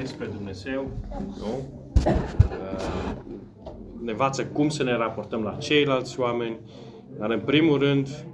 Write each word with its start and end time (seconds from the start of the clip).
despre 0.00 0.26
Dumnezeu, 0.26 0.90
nu? 1.38 1.82
Ne 4.02 4.10
învață 4.10 4.46
cum 4.46 4.68
să 4.68 4.82
ne 4.82 4.96
raportăm 4.96 5.42
la 5.42 5.54
ceilalți 5.54 6.20
oameni, 6.20 6.58
dar 7.18 7.30
în 7.30 7.40
primul 7.40 7.78
rând 7.78 8.26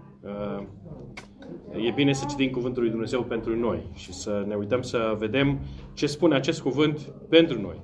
e 1.87 1.91
bine 1.91 2.13
să 2.13 2.25
citim 2.29 2.51
Cuvântul 2.51 2.83
lui 2.83 2.91
Dumnezeu 2.91 3.23
pentru 3.23 3.57
noi 3.57 3.83
și 3.95 4.13
să 4.13 4.45
ne 4.47 4.55
uităm 4.55 4.83
să 4.83 5.17
vedem 5.19 5.59
ce 5.93 6.07
spune 6.07 6.35
acest 6.35 6.61
cuvânt 6.61 7.13
pentru 7.29 7.61
noi. 7.61 7.81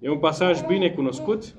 E 0.00 0.10
un 0.10 0.18
pasaj 0.18 0.60
bine 0.66 0.90
cunoscut, 0.90 1.54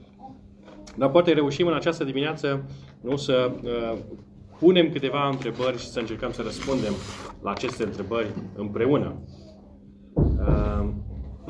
dar 0.98 1.09
poate 1.09 1.34
reușim 1.34 1.68
în 1.68 1.73
această 1.73 2.04
dimineață 2.04 2.66
nu, 3.02 3.16
să 3.16 3.52
uh, 3.64 3.98
punem 4.59 4.89
câteva 4.89 5.28
întrebări 5.28 5.78
și 5.78 5.89
să 5.89 6.00
încercăm 6.00 6.32
să 6.32 6.41
răspundem 6.41 6.93
la 7.41 7.52
aceste 7.52 7.84
întrebări 7.84 8.28
împreună. 8.55 9.16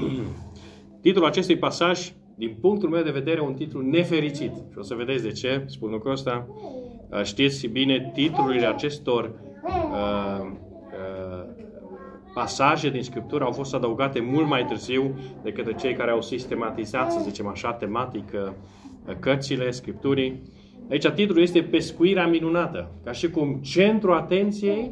Uh, 0.04 0.21
titlul 1.02 1.25
acestui 1.25 1.57
pasaj, 1.57 2.12
din 2.35 2.57
punctul 2.62 2.89
meu 2.89 3.03
de 3.03 3.12
vedere, 3.12 3.41
un 3.41 3.53
titlu 3.53 3.81
nefericit. 3.81 4.52
Și 4.71 4.77
o 4.77 4.81
să 4.81 4.95
vedeți 4.95 5.23
de 5.23 5.31
ce 5.31 5.63
spun 5.67 5.91
lucrul 5.91 6.12
ăsta. 6.12 6.48
Uh, 7.09 7.23
știți 7.23 7.67
bine, 7.67 8.12
titlurile 8.13 8.66
acestor 8.66 9.31
uh, 9.63 10.45
uh, 10.45 11.62
pasaje 12.34 12.90
din 12.90 13.03
Scriptură 13.03 13.43
au 13.43 13.52
fost 13.52 13.73
adăugate 13.73 14.20
mult 14.20 14.48
mai 14.48 14.66
târziu 14.66 15.20
de 15.43 15.52
către 15.52 15.73
cei 15.73 15.93
care 15.93 16.12
au 16.12 16.21
sistematizat, 16.21 17.12
să 17.12 17.20
zicem 17.23 17.48
așa, 17.48 17.73
tematic 17.73 18.31
uh, 18.34 18.52
cărțile 19.20 19.71
Scripturii. 19.71 20.41
Aici 20.90 21.07
titlul 21.07 21.41
este 21.41 21.62
Pescuirea 21.62 22.27
minunată. 22.27 22.91
Ca 23.04 23.12
și 23.12 23.29
cum 23.29 23.59
centrul 23.62 24.13
atenției, 24.13 24.91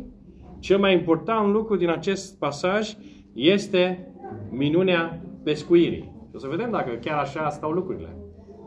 cel 0.59 0.77
mai 0.79 0.93
important 0.93 1.51
lucru 1.51 1.75
din 1.75 1.89
acest 1.89 2.37
pasaj 2.37 2.95
este 3.33 4.08
minunea 4.51 5.21
pescuirii. 5.43 6.11
Și 6.29 6.35
o 6.35 6.37
să 6.37 6.47
vedem 6.47 6.71
dacă 6.71 6.99
chiar 7.01 7.17
așa 7.17 7.49
stau 7.49 7.71
lucrurile. 7.71 8.15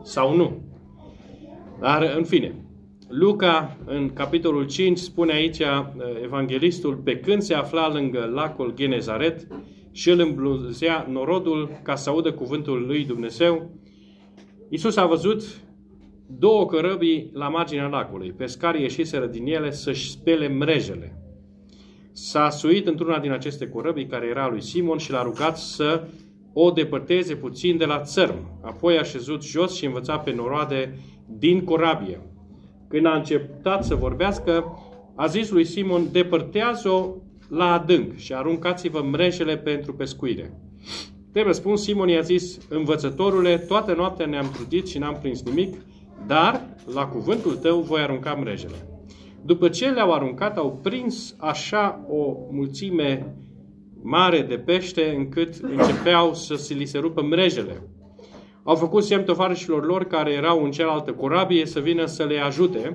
Sau 0.03 0.35
nu. 0.35 0.61
Dar, 1.79 2.13
în 2.17 2.23
fine, 2.23 2.55
Luca, 3.09 3.77
în 3.85 4.13
capitolul 4.13 4.65
5, 4.65 4.97
spune 4.97 5.33
aici 5.33 5.59
uh, 5.59 5.65
evanghelistul, 6.23 6.95
pe 6.95 7.19
când 7.19 7.41
se 7.41 7.53
afla 7.53 7.93
lângă 7.93 8.29
lacul 8.33 8.73
Genezaret 8.75 9.47
și 9.91 10.09
îl 10.09 10.19
îmbluzea 10.19 11.07
norodul 11.09 11.69
ca 11.83 11.95
să 11.95 12.09
audă 12.09 12.31
cuvântul 12.31 12.85
lui 12.85 13.05
Dumnezeu, 13.05 13.69
Iisus 14.69 14.97
a 14.97 15.05
văzut 15.05 15.43
două 16.27 16.65
cărăbii 16.65 17.29
la 17.33 17.49
marginea 17.49 17.87
lacului. 17.87 18.31
Pescarii 18.31 18.81
ieșiseră 18.81 19.25
din 19.25 19.47
ele 19.47 19.71
să-și 19.71 20.11
spele 20.11 20.47
mrejele. 20.47 21.22
S-a 22.13 22.49
suit 22.49 22.87
într-una 22.87 23.19
din 23.19 23.31
aceste 23.31 23.67
corăbii, 23.67 24.07
care 24.07 24.27
era 24.27 24.49
lui 24.49 24.61
Simon, 24.61 24.97
și 24.97 25.11
l-a 25.11 25.23
rugat 25.23 25.57
să 25.57 26.03
o 26.53 26.71
depărteze 26.71 27.35
puțin 27.35 27.77
de 27.77 27.85
la 27.85 28.01
țărm. 28.01 28.59
Apoi 28.61 28.97
a 28.97 29.03
șezut 29.03 29.43
jos 29.43 29.75
și 29.75 29.85
învăța 29.85 30.17
pe 30.17 30.33
noroade 30.33 30.99
din 31.27 31.63
corabie. 31.63 32.21
Când 32.87 33.05
a 33.05 33.15
început 33.15 33.83
să 33.83 33.95
vorbească, 33.95 34.77
a 35.15 35.25
zis 35.25 35.49
lui 35.49 35.65
Simon, 35.65 36.11
depărtează-o 36.11 37.09
la 37.49 37.73
adânc 37.73 38.15
și 38.15 38.33
aruncați-vă 38.33 39.01
mrejele 39.01 39.57
pentru 39.57 39.93
pescuire. 39.93 40.57
Trebuie 41.31 41.53
spun, 41.53 41.75
Simon 41.75 42.07
i-a 42.07 42.21
zis, 42.21 42.57
învățătorule, 42.69 43.57
toată 43.57 43.93
noaptea 43.93 44.25
ne-am 44.25 44.51
trudit 44.51 44.87
și 44.87 44.97
n-am 44.97 45.17
prins 45.21 45.43
nimic, 45.43 45.75
dar 46.27 46.61
la 46.93 47.05
cuvântul 47.05 47.55
tău 47.55 47.79
voi 47.81 48.01
arunca 48.01 48.33
mrejele. 48.33 48.92
După 49.45 49.69
ce 49.69 49.89
le-au 49.89 50.11
aruncat, 50.11 50.57
au 50.57 50.79
prins 50.83 51.35
așa 51.37 52.05
o 52.09 52.35
mulțime 52.51 53.35
mare 54.01 54.41
de 54.41 54.57
pește, 54.57 55.13
încât 55.17 55.55
începeau 55.55 56.33
să 56.33 56.55
se 56.55 56.73
li 56.73 56.85
se 56.85 56.97
rupă 56.97 57.21
mrejele. 57.21 57.87
Au 58.63 58.75
făcut 58.75 59.03
semn 59.03 59.23
tovarășilor 59.23 59.85
lor 59.85 60.03
care 60.03 60.31
erau 60.31 60.63
în 60.63 60.71
cealaltă 60.71 61.11
corabie 61.11 61.65
să 61.65 61.79
vină 61.79 62.05
să 62.05 62.23
le 62.23 62.39
ajute. 62.39 62.93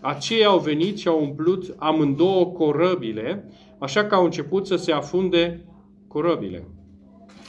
Aceia 0.00 0.48
au 0.48 0.58
venit 0.58 0.98
și 0.98 1.08
au 1.08 1.22
umplut 1.22 1.74
amândouă 1.78 2.46
corăbile, 2.46 3.52
așa 3.78 4.04
că 4.04 4.14
au 4.14 4.24
început 4.24 4.66
să 4.66 4.76
se 4.76 4.92
afunde 4.92 5.64
corăbile. 6.08 6.68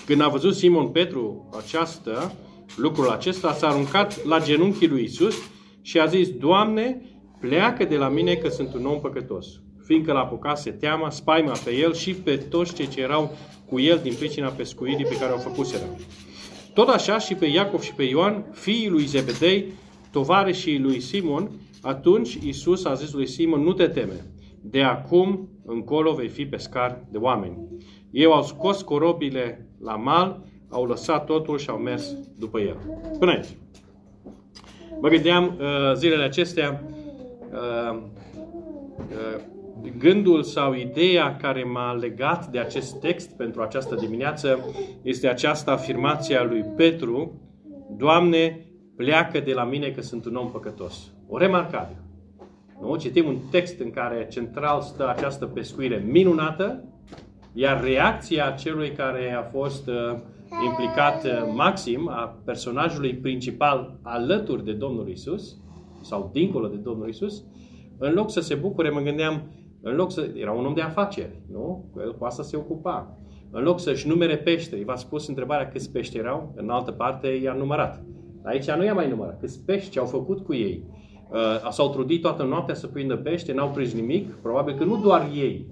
Când 0.05 0.21
a 0.21 0.27
văzut 0.27 0.55
Simon 0.55 0.87
Petru 0.87 1.49
această, 1.57 2.33
lucrul 2.75 3.09
acesta, 3.09 3.53
s-a 3.53 3.67
aruncat 3.67 4.25
la 4.25 4.39
genunchii 4.39 4.87
lui 4.87 5.03
Isus 5.03 5.35
și 5.81 5.99
a 5.99 6.05
zis, 6.05 6.29
Doamne, 6.29 7.01
pleacă 7.39 7.85
de 7.85 7.95
la 7.95 8.09
mine 8.09 8.33
că 8.33 8.49
sunt 8.49 8.73
un 8.73 8.85
om 8.85 8.99
păcătos. 8.99 9.47
Fiindcă 9.85 10.11
l-a 10.11 10.19
apucase 10.19 10.71
teama, 10.71 11.09
spaima 11.09 11.53
pe 11.65 11.75
el 11.75 11.93
și 11.93 12.13
pe 12.13 12.37
toți 12.37 12.73
cei 12.73 12.87
ce 12.87 13.01
erau 13.01 13.37
cu 13.69 13.79
el 13.79 13.99
din 14.03 14.13
pricina 14.13 14.49
pescuirii 14.49 15.05
pe 15.05 15.17
care 15.17 15.31
au 15.31 15.37
făcuseră. 15.37 15.83
Tot 16.73 16.87
așa 16.87 17.17
și 17.17 17.35
pe 17.35 17.45
Iacov 17.45 17.81
și 17.81 17.93
pe 17.93 18.03
Ioan, 18.03 18.45
fiii 18.51 18.89
lui 18.89 19.05
Zebedei, 19.05 19.65
tovarășii 20.11 20.79
lui 20.79 20.99
Simon, 20.99 21.51
atunci 21.81 22.33
Isus 22.33 22.85
a 22.85 22.93
zis 22.93 23.13
lui 23.13 23.27
Simon, 23.27 23.61
nu 23.61 23.73
te 23.73 23.87
teme, 23.87 24.25
de 24.61 24.81
acum 24.81 25.49
încolo 25.65 26.13
vei 26.13 26.27
fi 26.27 26.45
pescar 26.45 27.05
de 27.11 27.17
oameni. 27.17 27.57
Ei 28.11 28.25
au 28.25 28.43
scos 28.43 28.81
corobile 28.81 29.67
la 29.81 29.95
mal, 29.95 30.43
au 30.69 30.85
lăsat 30.85 31.25
totul 31.25 31.57
și 31.57 31.69
au 31.69 31.77
mers 31.77 32.15
după 32.37 32.59
el. 32.59 32.77
Până 33.19 33.31
aici. 33.31 33.47
Mă 35.01 35.09
gândeam 35.09 35.43
uh, 35.59 35.93
zilele 35.95 36.23
acestea, 36.23 36.83
uh, 37.51 38.01
uh, 38.97 39.41
gândul 39.97 40.43
sau 40.43 40.73
ideea 40.73 41.35
care 41.35 41.63
m-a 41.63 41.93
legat 41.93 42.47
de 42.47 42.59
acest 42.59 42.99
text 42.99 43.37
pentru 43.37 43.61
această 43.61 43.95
dimineață 43.95 44.59
este 45.01 45.27
această 45.27 45.71
afirmație 45.71 46.35
a 46.35 46.43
lui 46.43 46.65
Petru, 46.75 47.41
Doamne, 47.97 48.65
pleacă 48.95 49.39
de 49.39 49.53
la 49.53 49.63
mine 49.63 49.89
că 49.89 50.01
sunt 50.01 50.25
un 50.25 50.35
om 50.35 50.51
păcătos. 50.51 51.11
O 51.27 51.37
remarcabilă. 51.37 52.03
Nu? 52.81 52.95
Citim 52.95 53.27
un 53.27 53.37
text 53.51 53.79
în 53.79 53.91
care 53.91 54.27
central 54.31 54.81
stă 54.81 55.09
această 55.09 55.45
pescuire 55.45 56.03
minunată, 56.07 56.83
iar 57.53 57.83
reacția 57.83 58.51
celui 58.51 58.91
care 58.91 59.33
a 59.33 59.41
fost 59.41 59.87
uh, 59.87 60.19
implicat 60.65 61.23
uh, 61.23 61.31
maxim, 61.55 62.09
a 62.09 62.39
personajului 62.45 63.13
principal 63.13 63.99
alături 64.01 64.65
de 64.65 64.71
Domnul 64.71 65.09
Isus, 65.09 65.57
sau 66.01 66.29
dincolo 66.33 66.67
de 66.67 66.75
Domnul 66.75 67.09
Isus, 67.09 67.43
în 67.97 68.13
loc 68.13 68.31
să 68.31 68.41
se 68.41 68.55
bucure, 68.55 68.89
mă 68.89 68.99
gândeam, 68.99 69.41
în 69.81 69.95
loc 69.95 70.11
să... 70.11 70.29
Era 70.35 70.51
un 70.51 70.65
om 70.65 70.73
de 70.73 70.81
afaceri, 70.81 71.41
nu? 71.51 71.85
El 71.99 72.15
cu 72.17 72.25
asta 72.25 72.43
se 72.43 72.57
ocupa. 72.57 73.17
În 73.51 73.63
loc 73.63 73.79
să-și 73.79 74.07
numere 74.07 74.37
pește, 74.37 74.83
v-a 74.85 74.95
spus 74.95 75.27
întrebarea 75.27 75.67
câți 75.67 75.91
pești 75.91 76.17
erau, 76.17 76.53
în 76.55 76.69
altă 76.69 76.91
parte 76.91 77.27
i-a 77.27 77.53
numărat. 77.53 78.03
Aici 78.43 78.71
nu 78.71 78.83
i-a 78.83 78.93
mai 78.93 79.09
numărat. 79.09 79.39
Câți 79.39 79.65
pești 79.65 79.99
au 79.99 80.05
făcut 80.05 80.39
cu 80.45 80.53
ei. 80.53 80.83
Uh, 81.29 81.69
s-au 81.71 81.89
trudit 81.89 82.21
toată 82.21 82.43
noaptea 82.43 82.75
să 82.75 82.87
prindă 82.87 83.15
pește, 83.15 83.53
n-au 83.53 83.69
prins 83.69 83.93
nimic. 83.93 84.33
Probabil 84.33 84.75
că 84.75 84.83
nu 84.83 84.97
doar 84.97 85.29
ei, 85.35 85.65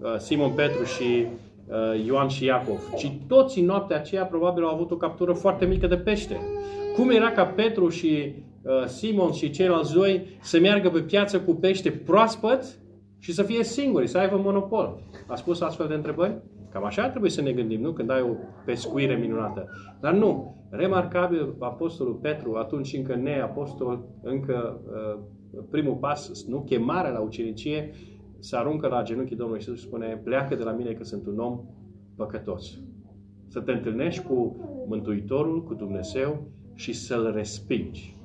uh, 0.00 0.16
Simon 0.18 0.50
Petru 0.50 0.84
și 0.84 1.26
uh, 1.66 2.04
Ioan 2.06 2.28
și 2.28 2.44
Iacov, 2.44 2.92
ci 2.96 3.12
toți 3.26 3.58
în 3.58 3.64
noaptea 3.64 3.96
aceea 3.96 4.24
probabil 4.24 4.64
au 4.64 4.74
avut 4.74 4.90
o 4.90 4.96
captură 4.96 5.32
foarte 5.32 5.64
mică 5.64 5.86
de 5.86 5.96
pește. 5.96 6.40
Cum 6.96 7.10
era 7.10 7.30
ca 7.30 7.44
Petru 7.44 7.88
și 7.88 8.06
uh, 8.06 8.49
Simon 8.86 9.32
și 9.32 9.50
ceilalți 9.50 9.94
doi 9.94 10.26
să 10.40 10.60
meargă 10.60 10.90
pe 10.90 11.00
piață 11.00 11.40
cu 11.40 11.54
pește 11.54 11.90
proaspăt 11.90 12.78
și 13.18 13.32
să 13.32 13.42
fie 13.42 13.64
singuri, 13.64 14.06
să 14.06 14.18
aibă 14.18 14.36
monopol? 14.36 15.02
A 15.26 15.34
spus 15.34 15.60
astfel 15.60 15.88
de 15.88 15.94
întrebări? 15.94 16.42
Cam 16.70 16.84
așa 16.84 17.08
trebuie 17.08 17.30
să 17.30 17.42
ne 17.42 17.52
gândim, 17.52 17.80
nu? 17.80 17.92
Când 17.92 18.10
ai 18.10 18.20
o 18.20 18.34
pescuire 18.64 19.14
minunată. 19.14 19.68
Dar 20.00 20.14
nu. 20.14 20.58
Remarcabil, 20.70 21.54
Apostolul 21.58 22.14
Petru, 22.14 22.54
atunci 22.54 22.92
încă 22.92 23.14
neapostol, 23.14 24.04
încă 24.22 24.80
uh, 24.86 25.62
primul 25.70 25.94
pas, 25.94 26.44
nu? 26.48 26.60
Chemarea 26.60 27.10
la 27.10 27.20
ucenicie, 27.20 27.90
se 28.38 28.56
aruncă 28.56 28.86
la 28.86 29.02
genunchii 29.02 29.36
Domnului 29.36 29.62
Iisus 29.66 29.80
și 29.80 29.86
spune, 29.86 30.20
pleacă 30.24 30.54
de 30.54 30.62
la 30.62 30.72
mine 30.72 30.92
că 30.92 31.04
sunt 31.04 31.26
un 31.26 31.38
om 31.38 31.60
păcătos. 32.16 32.78
Să 33.48 33.60
te 33.60 33.72
întâlnești 33.72 34.22
cu 34.22 34.56
Mântuitorul, 34.88 35.64
cu 35.64 35.74
Dumnezeu 35.74 36.46
și 36.74 36.92
să-L 36.92 37.32
respingi. 37.34 38.19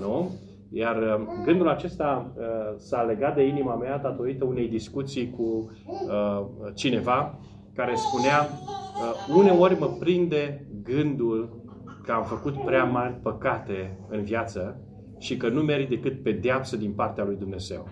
Nu? 0.00 0.30
Iar 0.70 0.96
uh, 0.96 1.26
gândul 1.44 1.68
acesta 1.68 2.32
uh, 2.36 2.44
s-a 2.76 3.02
legat 3.02 3.34
de 3.34 3.46
inima 3.46 3.74
mea 3.74 3.98
datorită 3.98 4.44
unei 4.44 4.68
discuții 4.68 5.30
cu 5.30 5.42
uh, 5.42 6.46
cineva 6.74 7.38
care 7.74 7.94
spunea 7.94 8.40
uh, 8.40 9.36
uneori 9.36 9.78
mă 9.78 9.86
prinde 9.86 10.66
gândul 10.82 11.60
că 12.04 12.12
am 12.12 12.24
făcut 12.24 12.64
prea 12.64 12.84
mari 12.84 13.14
păcate 13.22 13.98
în 14.08 14.22
viață 14.22 14.80
și 15.18 15.36
că 15.36 15.48
nu 15.48 15.62
merit 15.62 15.88
decât 15.88 16.22
pedeapsă 16.22 16.76
din 16.76 16.92
partea 16.92 17.24
lui 17.24 17.36
Dumnezeu. 17.36 17.88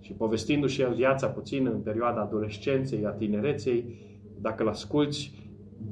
Și 0.00 0.12
povestindu-și 0.12 0.80
el 0.80 0.94
viața 0.94 1.26
puțin 1.26 1.66
în 1.66 1.80
perioada 1.80 2.20
adolescenței, 2.20 3.06
a 3.06 3.10
tinereței, 3.10 3.98
dacă 4.40 4.62
l 4.62 4.68
asculți, 4.68 5.32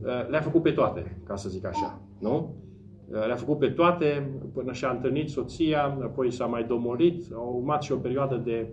uh, 0.02 0.28
le-a 0.28 0.40
făcut 0.40 0.62
pe 0.62 0.70
toate, 0.70 1.20
ca 1.26 1.36
să 1.36 1.48
zic 1.48 1.66
așa. 1.66 2.00
Nu? 2.20 2.54
Uh, 3.08 3.26
le-a 3.26 3.36
făcut 3.36 3.58
pe 3.58 3.68
toate 3.68 4.30
până 4.52 4.72
și-a 4.72 4.90
întâlnit 4.90 5.28
soția, 5.28 5.84
apoi 5.84 6.30
s-a 6.30 6.46
mai 6.46 6.64
domorit, 6.64 7.32
au 7.34 7.54
urmat 7.56 7.82
și 7.82 7.92
o 7.92 7.96
perioadă 7.96 8.36
de 8.44 8.68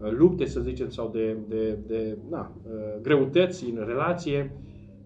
uh, 0.00 0.10
lupte, 0.10 0.44
să 0.44 0.60
zicem, 0.60 0.88
sau 0.88 1.08
de, 1.08 1.36
de, 1.48 1.78
de 1.86 2.18
na, 2.30 2.52
greutăți 3.02 3.70
în 3.70 3.84
relație. 3.86 4.56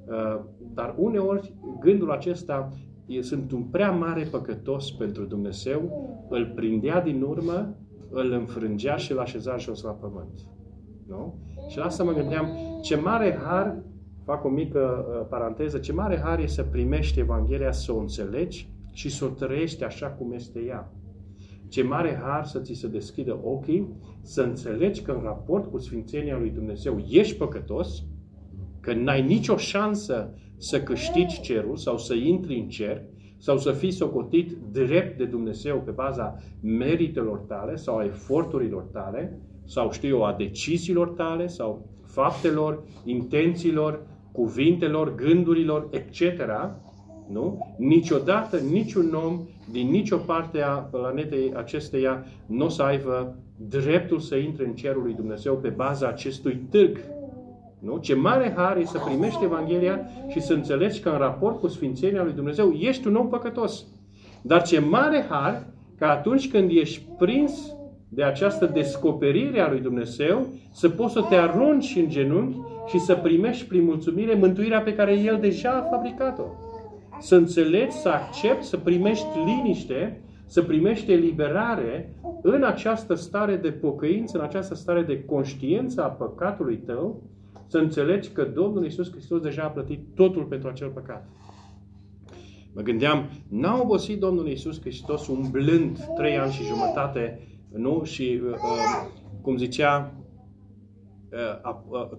Uh, 0.06 0.40
dar 0.74 0.94
uneori 0.98 1.54
gândul 1.80 2.10
acesta 2.10 2.68
e, 3.06 3.22
sunt 3.22 3.52
un 3.52 3.62
prea 3.62 3.90
mare 3.90 4.28
păcătos 4.30 4.90
pentru 4.90 5.24
Dumnezeu, 5.24 6.08
îl 6.28 6.52
prindea 6.54 7.00
din 7.00 7.22
urmă, 7.22 7.76
îl 8.10 8.32
înfrângea 8.32 8.96
și 8.96 9.12
îl 9.12 9.18
așeza 9.18 9.56
jos 9.56 9.82
la 9.82 9.90
pământ. 9.90 10.40
Nu? 11.08 11.34
Și 11.68 11.78
la 11.78 11.84
asta 11.84 12.04
mă 12.04 12.12
gândeam, 12.12 12.48
ce 12.82 12.96
mare 12.96 13.38
har, 13.42 13.82
fac 14.28 14.44
o 14.44 14.48
mică 14.48 15.06
uh, 15.08 15.26
paranteză, 15.28 15.78
ce 15.78 15.92
mare 15.92 16.20
har 16.24 16.38
e 16.38 16.46
să 16.46 16.62
primești 16.62 17.20
Evanghelia, 17.20 17.72
să 17.72 17.92
o 17.92 17.98
înțelegi 17.98 18.68
și 18.92 19.08
să 19.10 19.24
o 19.24 19.28
trăiești 19.28 19.84
așa 19.84 20.06
cum 20.06 20.32
este 20.32 20.60
ea. 20.60 20.92
Ce 21.68 21.82
mare 21.82 22.20
har 22.22 22.44
să 22.44 22.60
ți 22.60 22.72
se 22.72 22.88
deschidă 22.88 23.38
ochii, 23.42 23.88
să 24.22 24.42
înțelegi 24.42 25.02
că 25.02 25.12
în 25.12 25.20
raport 25.22 25.70
cu 25.70 25.78
Sfințenia 25.78 26.38
lui 26.38 26.50
Dumnezeu 26.50 27.04
ești 27.10 27.36
păcătos, 27.36 28.02
că 28.80 28.94
n-ai 28.94 29.22
nicio 29.22 29.56
șansă 29.56 30.34
să 30.56 30.82
câștigi 30.82 31.40
cerul 31.40 31.76
sau 31.76 31.98
să 31.98 32.14
intri 32.14 32.58
în 32.58 32.68
cer 32.68 33.02
sau 33.38 33.58
să 33.58 33.72
fii 33.72 33.90
socotit 33.90 34.56
drept 34.72 35.18
de 35.18 35.24
Dumnezeu 35.24 35.82
pe 35.84 35.90
baza 35.90 36.36
meritelor 36.62 37.38
tale 37.38 37.76
sau 37.76 37.96
a 37.96 38.04
eforturilor 38.04 38.82
tale 38.82 39.40
sau 39.64 39.92
știu 39.92 40.08
eu, 40.08 40.24
a 40.24 40.34
deciziilor 40.38 41.08
tale 41.08 41.46
sau 41.46 41.86
faptelor, 42.04 42.82
intențiilor, 43.04 44.06
cuvintelor, 44.38 45.14
gândurilor, 45.14 45.88
etc. 45.90 46.22
Nu? 47.32 47.74
Niciodată 47.78 48.56
niciun 48.56 49.14
om 49.26 49.40
din 49.70 49.90
nicio 49.90 50.16
parte 50.16 50.60
a 50.60 50.72
planetei 50.72 51.52
acesteia 51.56 52.24
nu 52.46 52.64
o 52.64 52.68
să 52.68 52.82
aibă 52.82 53.36
dreptul 53.68 54.18
să 54.18 54.36
intre 54.36 54.66
în 54.66 54.74
cerul 54.74 55.02
lui 55.02 55.14
Dumnezeu 55.14 55.54
pe 55.54 55.68
baza 55.68 56.08
acestui 56.08 56.60
târg 56.70 56.98
nu? 57.78 57.98
Ce 57.98 58.14
mare 58.14 58.54
har 58.56 58.76
e 58.76 58.84
să 58.84 58.98
primești 58.98 59.44
Evanghelia 59.44 60.00
și 60.28 60.40
să 60.40 60.52
înțelegi 60.52 61.00
că 61.00 61.08
în 61.08 61.18
raport 61.18 61.60
cu 61.60 61.68
Sfințenia 61.68 62.22
lui 62.22 62.32
Dumnezeu 62.32 62.72
ești 62.72 63.06
un 63.06 63.14
om 63.14 63.28
păcătos. 63.28 63.84
Dar 64.42 64.62
ce 64.62 64.80
mare 64.80 65.26
har 65.28 65.66
că 65.98 66.04
atunci 66.04 66.50
când 66.50 66.70
ești 66.70 67.02
prins 67.18 67.72
de 68.08 68.22
această 68.22 68.66
descoperire 68.66 69.60
a 69.60 69.70
lui 69.70 69.80
Dumnezeu, 69.80 70.46
să 70.72 70.88
poți 70.88 71.12
să 71.12 71.24
te 71.28 71.34
arunci 71.34 71.96
în 71.96 72.08
genunchi 72.08 72.58
și 72.88 72.98
să 72.98 73.14
primești 73.14 73.66
prin 73.66 73.84
mulțumire 73.84 74.34
mântuirea 74.34 74.80
pe 74.80 74.94
care 74.94 75.18
El 75.18 75.38
deja 75.40 75.70
a 75.70 75.88
fabricat-o. 75.90 76.44
Să 77.20 77.36
înțelegi, 77.36 77.96
să 77.96 78.08
accepti, 78.08 78.66
să 78.66 78.76
primești 78.76 79.26
liniște, 79.44 80.22
să 80.46 80.62
primești 80.62 81.12
eliberare 81.12 82.14
în 82.42 82.62
această 82.62 83.14
stare 83.14 83.56
de 83.56 83.70
pocăință, 83.70 84.38
în 84.38 84.44
această 84.44 84.74
stare 84.74 85.02
de 85.02 85.24
conștiință 85.24 86.04
a 86.04 86.08
păcatului 86.08 86.76
tău 86.76 87.22
să 87.66 87.78
înțelegi 87.78 88.28
că 88.28 88.44
Domnul 88.44 88.84
Isus 88.84 89.10
Hristos 89.10 89.40
deja 89.40 89.62
a 89.62 89.68
plătit 89.68 90.00
totul 90.14 90.42
pentru 90.42 90.68
acel 90.68 90.88
păcat. 90.88 91.28
Mă 92.74 92.82
gândeam, 92.82 93.30
n-a 93.48 93.80
obosit 93.80 94.18
Domnul 94.18 94.48
Isus 94.48 94.80
Hristos 94.80 95.26
umblând 95.26 95.98
trei 96.16 96.38
ani 96.38 96.52
și 96.52 96.64
jumătate, 96.64 97.48
nu? 97.72 98.02
Și, 98.04 98.40
uh, 98.44 98.50
uh 98.50 99.16
cum 99.40 99.56
zicea 99.56 100.14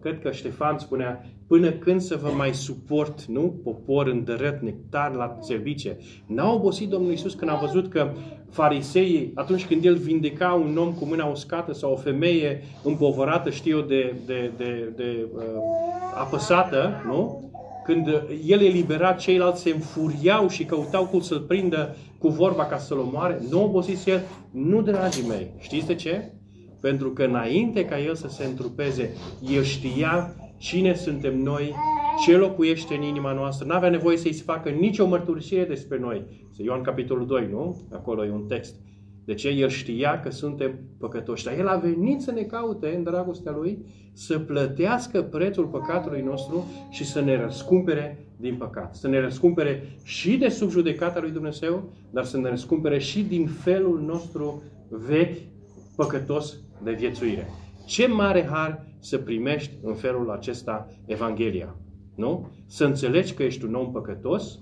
cred 0.01 0.19
că 0.21 0.31
Ștefan 0.31 0.77
spunea, 0.77 1.25
până 1.47 1.71
când 1.71 2.01
să 2.01 2.19
vă 2.21 2.29
mai 2.38 2.53
suport, 2.53 3.25
nu? 3.25 3.59
Popor 3.63 4.07
îndărătnic, 4.07 4.75
tar 4.89 5.15
la 5.15 5.38
service. 5.41 5.97
N-a 6.25 6.53
obosit 6.53 6.89
Domnul 6.89 7.11
Isus 7.11 7.33
când 7.33 7.51
a 7.51 7.59
văzut 7.61 7.89
că 7.89 8.11
fariseii, 8.50 9.31
atunci 9.35 9.65
când 9.65 9.85
el 9.85 9.95
vindeca 9.95 10.53
un 10.53 10.77
om 10.77 10.94
cu 10.94 11.06
mâna 11.06 11.25
uscată 11.25 11.73
sau 11.73 11.91
o 11.91 11.95
femeie 11.95 12.63
împovărată, 12.83 13.50
știu 13.50 13.81
de, 13.81 14.15
de, 14.25 14.51
de, 14.57 14.94
de 14.95 15.27
uh, 15.35 15.41
apăsată, 16.15 17.03
nu? 17.07 17.47
Când 17.85 18.07
el 18.45 18.61
elibera, 18.61 19.13
ceilalți 19.13 19.61
se 19.61 19.69
înfuriau 19.69 20.47
și 20.47 20.65
căutau 20.65 21.06
cum 21.06 21.19
să-l 21.19 21.39
prindă 21.39 21.95
cu 22.17 22.27
vorba 22.27 22.65
ca 22.65 22.77
să-l 22.77 22.97
omoare. 22.97 23.41
Nu 23.50 23.63
obosiți 23.63 24.09
el? 24.09 24.21
Nu, 24.51 24.81
dragii 24.81 25.27
mei. 25.27 25.51
Știți 25.59 25.88
de 25.88 25.95
ce? 25.95 26.31
Pentru 26.80 27.12
că 27.12 27.24
înainte 27.24 27.86
ca 27.86 28.00
El 28.00 28.16
să 28.16 28.28
se 28.28 28.46
întrupeze, 28.46 29.10
El 29.56 29.64
știa 29.64 30.34
cine 30.58 30.94
suntem 30.94 31.38
noi, 31.38 31.74
ce 32.26 32.38
locuiește 32.38 32.96
în 32.96 33.02
inima 33.02 33.34
noastră. 33.34 33.68
Nu 33.68 33.74
avea 33.74 33.90
nevoie 33.90 34.18
să-i 34.18 34.34
se 34.34 34.44
facă 34.44 34.70
nicio 34.70 35.08
mărturisire 35.08 35.64
despre 35.64 36.00
noi. 36.00 36.26
Ioan 36.58 36.81
capitolul 36.81 37.26
2, 37.26 37.48
nu? 37.52 37.81
Acolo 37.92 38.26
e 38.26 38.31
un 38.31 38.46
text. 38.48 38.76
De 39.26 39.34
ce? 39.34 39.50
El 39.50 39.70
știa 39.70 40.20
că 40.20 40.30
suntem 40.30 40.80
păcătoși. 40.98 41.44
Dar 41.44 41.58
El 41.58 41.68
a 41.68 41.76
venit 41.76 42.22
să 42.22 42.31
ne 42.31 42.42
caute 42.42 42.94
în 42.96 43.04
dragostea 43.04 43.52
Lui, 43.52 43.86
să 44.14 44.40
plătească 44.40 45.22
prețul 45.22 45.66
păcatului 45.66 46.22
nostru 46.22 46.66
și 46.90 47.06
să 47.06 47.22
ne 47.22 47.42
răscumpere 47.42 48.28
din 48.38 48.56
păcat. 48.56 48.96
Să 48.96 49.08
ne 49.08 49.20
răscumpere 49.20 49.98
și 50.04 50.38
de 50.38 50.50
sub 50.50 50.70
judecata 50.70 51.20
lui 51.20 51.31
Dumnezeu, 51.31 51.94
dar 52.10 52.26
să 52.26 52.38
ne 52.38 52.50
răscumpere 52.50 53.00
și 53.00 53.24
din 53.24 53.48
felul 53.48 54.02
nostru 54.02 54.64
vechi, 54.90 55.38
păcătos 55.96 56.58
de 56.84 56.92
viețuire. 56.92 57.48
Ce 57.86 58.08
mare 58.08 58.44
har 58.44 58.86
să 59.00 59.18
primești 59.18 59.74
în 59.84 59.94
felul 59.94 60.30
acesta 60.30 60.88
Evanghelia. 61.06 61.76
Nu? 62.16 62.48
Să 62.66 62.86
înțelegi 62.86 63.34
că 63.34 63.44
ești 63.44 63.66
un 63.66 63.74
om 63.74 63.92
păcătos, 63.92 64.60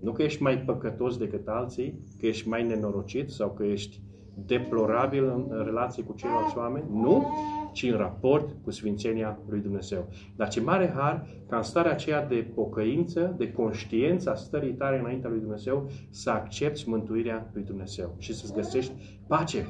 nu 0.00 0.12
că 0.12 0.22
ești 0.22 0.42
mai 0.42 0.58
păcătos 0.58 1.16
decât 1.16 1.48
alții, 1.48 1.98
că 2.20 2.26
ești 2.26 2.48
mai 2.48 2.66
nenorocit 2.66 3.30
sau 3.30 3.52
că 3.52 3.64
ești 3.64 4.00
deplorabil 4.46 5.24
în 5.24 5.62
relație 5.64 6.02
cu 6.02 6.14
ceilalți 6.16 6.58
oameni, 6.58 6.84
nu, 6.92 7.26
ci 7.72 7.82
în 7.82 7.96
raport 7.96 8.48
cu 8.64 8.70
Sfințenia 8.70 9.38
lui 9.48 9.60
Dumnezeu. 9.60 10.08
Dar 10.36 10.48
ce 10.48 10.60
mare 10.60 10.92
har 10.96 11.26
ca 11.48 11.56
în 11.56 11.62
starea 11.62 11.90
aceea 11.90 12.26
de 12.26 12.46
pocăință, 12.54 13.34
de 13.36 13.52
conștiență 13.52 14.30
a 14.30 14.34
stării 14.34 14.72
tare 14.72 14.98
înaintea 14.98 15.30
lui 15.30 15.40
Dumnezeu, 15.40 15.90
să 16.10 16.30
accepti 16.30 16.88
mântuirea 16.88 17.50
lui 17.52 17.62
Dumnezeu 17.62 18.14
și 18.18 18.34
să-ți 18.34 18.54
găsești 18.54 18.92
pace. 19.26 19.66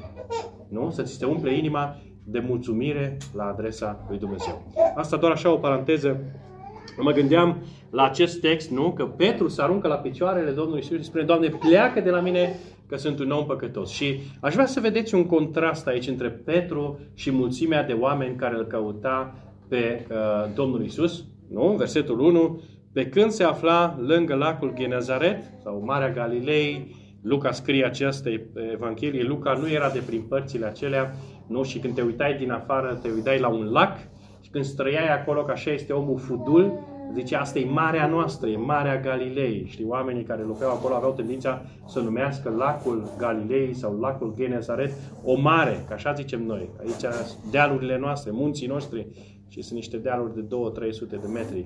Nu? 0.67 0.89
Să 0.89 1.03
ți 1.03 1.13
se 1.13 1.25
umple 1.25 1.57
inima 1.57 1.95
de 2.23 2.39
mulțumire 2.39 3.17
la 3.35 3.43
adresa 3.43 4.05
lui 4.09 4.17
Dumnezeu. 4.17 4.61
Asta 4.95 5.17
doar 5.17 5.31
așa 5.31 5.51
o 5.51 5.57
paranteză. 5.57 6.19
Mă 7.01 7.11
gândeam 7.11 7.57
la 7.89 8.03
acest 8.03 8.41
text, 8.41 8.69
nu? 8.69 8.91
Că 8.91 9.05
Petru 9.05 9.47
se 9.47 9.61
aruncă 9.61 9.87
la 9.87 9.95
picioarele 9.95 10.51
Domnului 10.51 10.79
Isus 10.79 10.97
și 10.97 11.03
spune, 11.03 11.23
Doamne, 11.23 11.49
pleacă 11.49 11.99
de 11.99 12.09
la 12.09 12.19
mine 12.19 12.55
că 12.91 12.97
sunt 12.97 13.19
un 13.19 13.31
om 13.31 13.45
păcătos. 13.45 13.91
Și 13.91 14.19
aș 14.39 14.53
vrea 14.53 14.65
să 14.65 14.79
vedeți 14.79 15.15
un 15.15 15.25
contrast 15.25 15.87
aici 15.87 16.07
între 16.07 16.29
Petru 16.29 16.99
și 17.13 17.31
mulțimea 17.31 17.83
de 17.83 17.93
oameni 17.93 18.35
care 18.35 18.55
îl 18.57 18.65
căuta 18.65 19.35
pe 19.67 20.05
uh, 20.09 20.17
Domnul 20.55 20.83
Isus. 20.83 21.23
Nu? 21.49 21.75
Versetul 21.77 22.19
1. 22.19 22.61
Pe 22.93 23.05
când 23.05 23.31
se 23.31 23.43
afla 23.43 23.97
lângă 23.99 24.35
lacul 24.35 24.73
Genezaret 24.75 25.43
sau 25.63 25.83
Marea 25.85 26.11
Galilei, 26.11 26.95
Luca 27.21 27.51
scrie 27.51 27.85
această 27.85 28.29
evanghelie. 28.73 29.23
Luca 29.23 29.53
nu 29.53 29.69
era 29.69 29.89
de 29.89 30.01
prin 30.05 30.21
părțile 30.21 30.65
acelea, 30.65 31.15
nu? 31.47 31.63
Și 31.63 31.79
când 31.79 31.95
te 31.95 32.01
uitai 32.01 32.33
din 32.33 32.51
afară, 32.51 32.99
te 33.01 33.09
uitai 33.15 33.39
la 33.39 33.47
un 33.47 33.71
lac 33.71 33.97
și 34.41 34.49
când 34.49 34.63
străiai 34.63 35.13
acolo, 35.13 35.43
că 35.43 35.51
așa 35.51 35.71
este 35.71 35.93
omul 35.93 36.17
fudul, 36.17 36.79
Zice, 37.13 37.35
asta 37.35 37.59
e 37.59 37.65
Marea 37.65 38.07
noastră, 38.07 38.49
e 38.49 38.57
Marea 38.57 38.99
Galilei. 38.99 39.65
Știi, 39.67 39.85
oamenii 39.85 40.23
care 40.23 40.43
lucrau 40.43 40.71
acolo 40.71 40.93
aveau 40.93 41.13
tendința 41.13 41.61
să 41.87 41.99
numească 41.99 42.53
lacul 42.57 43.09
Galilei 43.17 43.73
sau 43.73 43.99
lacul 43.99 44.33
Genesaret 44.37 44.91
o 45.23 45.39
mare, 45.39 45.85
că 45.87 45.93
așa 45.93 46.13
zicem 46.13 46.45
noi. 46.45 46.69
Aici 46.79 47.13
dealurile 47.51 47.97
noastre, 47.97 48.31
munții 48.33 48.67
noștri 48.67 49.07
și 49.47 49.61
sunt 49.61 49.75
niște 49.75 49.97
dealuri 49.97 50.35
de 50.35 50.41
2-300 50.41 51.09
de 51.09 51.27
metri. 51.33 51.65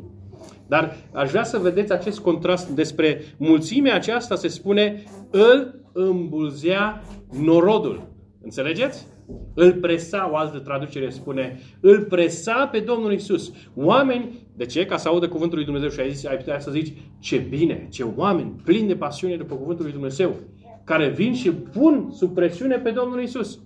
Dar 0.67 0.95
aș 1.13 1.29
vrea 1.29 1.43
să 1.43 1.57
vedeți 1.57 1.91
acest 1.91 2.19
contrast 2.19 2.69
despre 2.69 3.21
mulțimea 3.37 3.95
aceasta 3.95 4.35
se 4.35 4.47
spune 4.47 5.03
îl 5.31 5.79
îmbulzea 5.93 7.01
norodul. 7.43 8.07
Înțelegeți? 8.41 9.07
Îl 9.53 9.73
presa, 9.73 10.29
o 10.31 10.35
altă 10.35 10.59
traducere 10.59 11.09
spune, 11.09 11.59
îl 11.79 12.03
presa 12.03 12.67
pe 12.71 12.79
Domnul 12.79 13.13
Isus. 13.13 13.51
Oameni, 13.75 14.47
de 14.55 14.65
ce? 14.65 14.85
Ca 14.85 14.97
să 14.97 15.07
audă 15.07 15.27
cuvântul 15.27 15.55
lui 15.57 15.65
Dumnezeu 15.65 15.89
și 15.89 15.99
ai, 15.99 16.11
zis, 16.11 16.25
ai 16.25 16.37
putea 16.37 16.59
să 16.59 16.71
zici, 16.71 16.93
ce 17.19 17.37
bine, 17.37 17.87
ce 17.91 18.03
oameni 18.15 18.61
plini 18.63 18.87
de 18.87 18.95
pasiune 18.95 19.35
după 19.35 19.55
cuvântul 19.55 19.83
lui 19.83 19.93
Dumnezeu, 19.93 20.35
care 20.83 21.09
vin 21.09 21.33
și 21.33 21.51
pun 21.51 22.09
sub 22.11 22.33
presiune 22.33 22.75
pe 22.75 22.91
Domnul 22.91 23.21
Isus. 23.21 23.59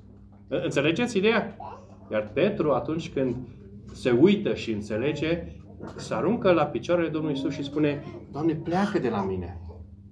Înțelegeți 0.47 1.17
ideea? 1.17 1.57
Iar 2.11 2.31
Petru, 2.33 2.71
atunci 2.71 3.09
când 3.09 3.35
se 3.93 4.11
uită 4.11 4.53
și 4.53 4.71
înțelege, 4.71 5.43
se 5.95 6.13
aruncă 6.13 6.51
la 6.51 6.65
picioarele 6.65 7.07
Domnului 7.07 7.37
Isus 7.37 7.53
și 7.53 7.63
spune, 7.63 8.03
Doamne, 8.31 8.53
pleacă 8.53 8.99
de 8.99 9.09
la 9.09 9.23
mine. 9.23 9.61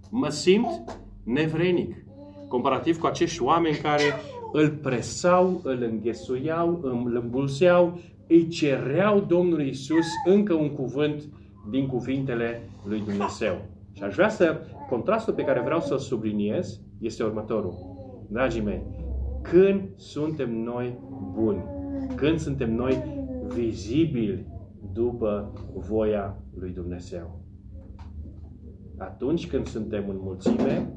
Mă 0.09 0.29
simt 0.29 0.99
nevrenic. 1.23 1.95
Comparativ 2.47 2.99
cu 2.99 3.05
acești 3.05 3.41
oameni 3.41 3.75
care 3.75 4.03
îl 4.51 4.69
presau, 4.69 5.61
îl 5.63 5.87
înghesuiau, 5.91 6.79
îl 6.83 7.19
îmbulseau, 7.23 7.99
îi 8.27 8.47
cereau 8.47 9.19
Domnului 9.19 9.67
Isus 9.67 10.05
încă 10.25 10.53
un 10.53 10.69
cuvânt 10.69 11.23
din 11.69 11.87
cuvintele 11.87 12.69
lui 12.87 12.99
Dumnezeu. 12.99 13.55
Și 13.93 14.03
aș 14.03 14.13
vrea 14.13 14.29
să, 14.29 14.61
contrastul 14.89 15.33
pe 15.33 15.43
care 15.43 15.61
vreau 15.61 15.79
să-l 15.79 15.97
subliniez 15.97 16.81
este 16.99 17.23
următorul. 17.23 17.73
Dragii 18.29 18.61
mei, 18.61 18.81
când 19.41 19.81
suntem 19.95 20.63
noi 20.63 20.99
buni, 21.33 21.63
când 22.15 22.39
suntem 22.39 22.75
noi 22.75 23.03
vizibili 23.55 24.45
după 24.93 25.53
voia 25.73 26.37
lui 26.59 26.69
Dumnezeu. 26.69 27.46
Atunci 28.97 29.47
când 29.47 29.67
suntem 29.67 30.09
în 30.09 30.17
mulțime, 30.19 30.93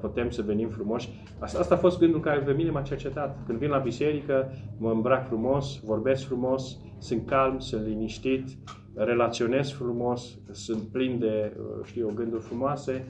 putem 0.00 0.30
să 0.30 0.42
venim 0.42 0.68
frumoși. 0.68 1.24
Asta, 1.38 1.58
asta 1.58 1.74
a 1.74 1.78
fost 1.78 1.98
gândul 1.98 2.20
care 2.20 2.40
pe 2.40 2.52
mine 2.52 2.70
m-a 2.70 2.82
cercetat. 2.82 3.38
Când 3.46 3.58
vin 3.58 3.68
la 3.68 3.78
biserică, 3.78 4.50
mă 4.78 4.90
îmbrac 4.90 5.26
frumos, 5.26 5.80
vorbesc 5.84 6.24
frumos, 6.24 6.78
sunt 6.98 7.26
calm, 7.26 7.58
sunt 7.58 7.86
liniștit, 7.86 8.48
relaționez 8.94 9.70
frumos, 9.70 10.38
sunt 10.50 10.82
plin 10.82 11.18
de, 11.18 11.56
știu, 11.82 12.12
gânduri 12.14 12.42
frumoase, 12.42 13.06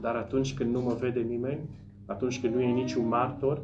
dar 0.00 0.14
atunci 0.14 0.54
când 0.54 0.74
nu 0.74 0.80
mă 0.80 0.96
vede 1.00 1.20
nimeni, 1.20 1.60
atunci 2.06 2.40
când 2.40 2.54
nu 2.54 2.60
e 2.60 2.72
niciun 2.72 3.08
martor, 3.08 3.62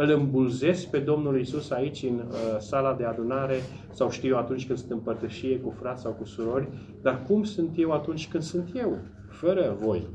îl 0.00 0.10
îmbulzesc 0.10 0.86
pe 0.86 0.98
Domnul 0.98 1.40
Isus 1.40 1.70
aici 1.70 2.02
în 2.02 2.14
uh, 2.28 2.58
sala 2.58 2.94
de 2.94 3.04
adunare 3.04 3.54
sau 3.90 4.10
știu 4.10 4.36
atunci 4.36 4.66
când 4.66 4.78
sunt 4.78 4.90
în 4.90 4.98
părtășie 4.98 5.58
cu 5.58 5.74
frați 5.78 6.02
sau 6.02 6.12
cu 6.12 6.24
surori, 6.24 6.68
dar 7.02 7.22
cum 7.22 7.42
sunt 7.42 7.70
eu 7.76 7.90
atunci 7.90 8.28
când 8.28 8.42
sunt 8.42 8.70
eu, 8.74 8.98
fără 9.28 9.76
voi? 9.80 10.08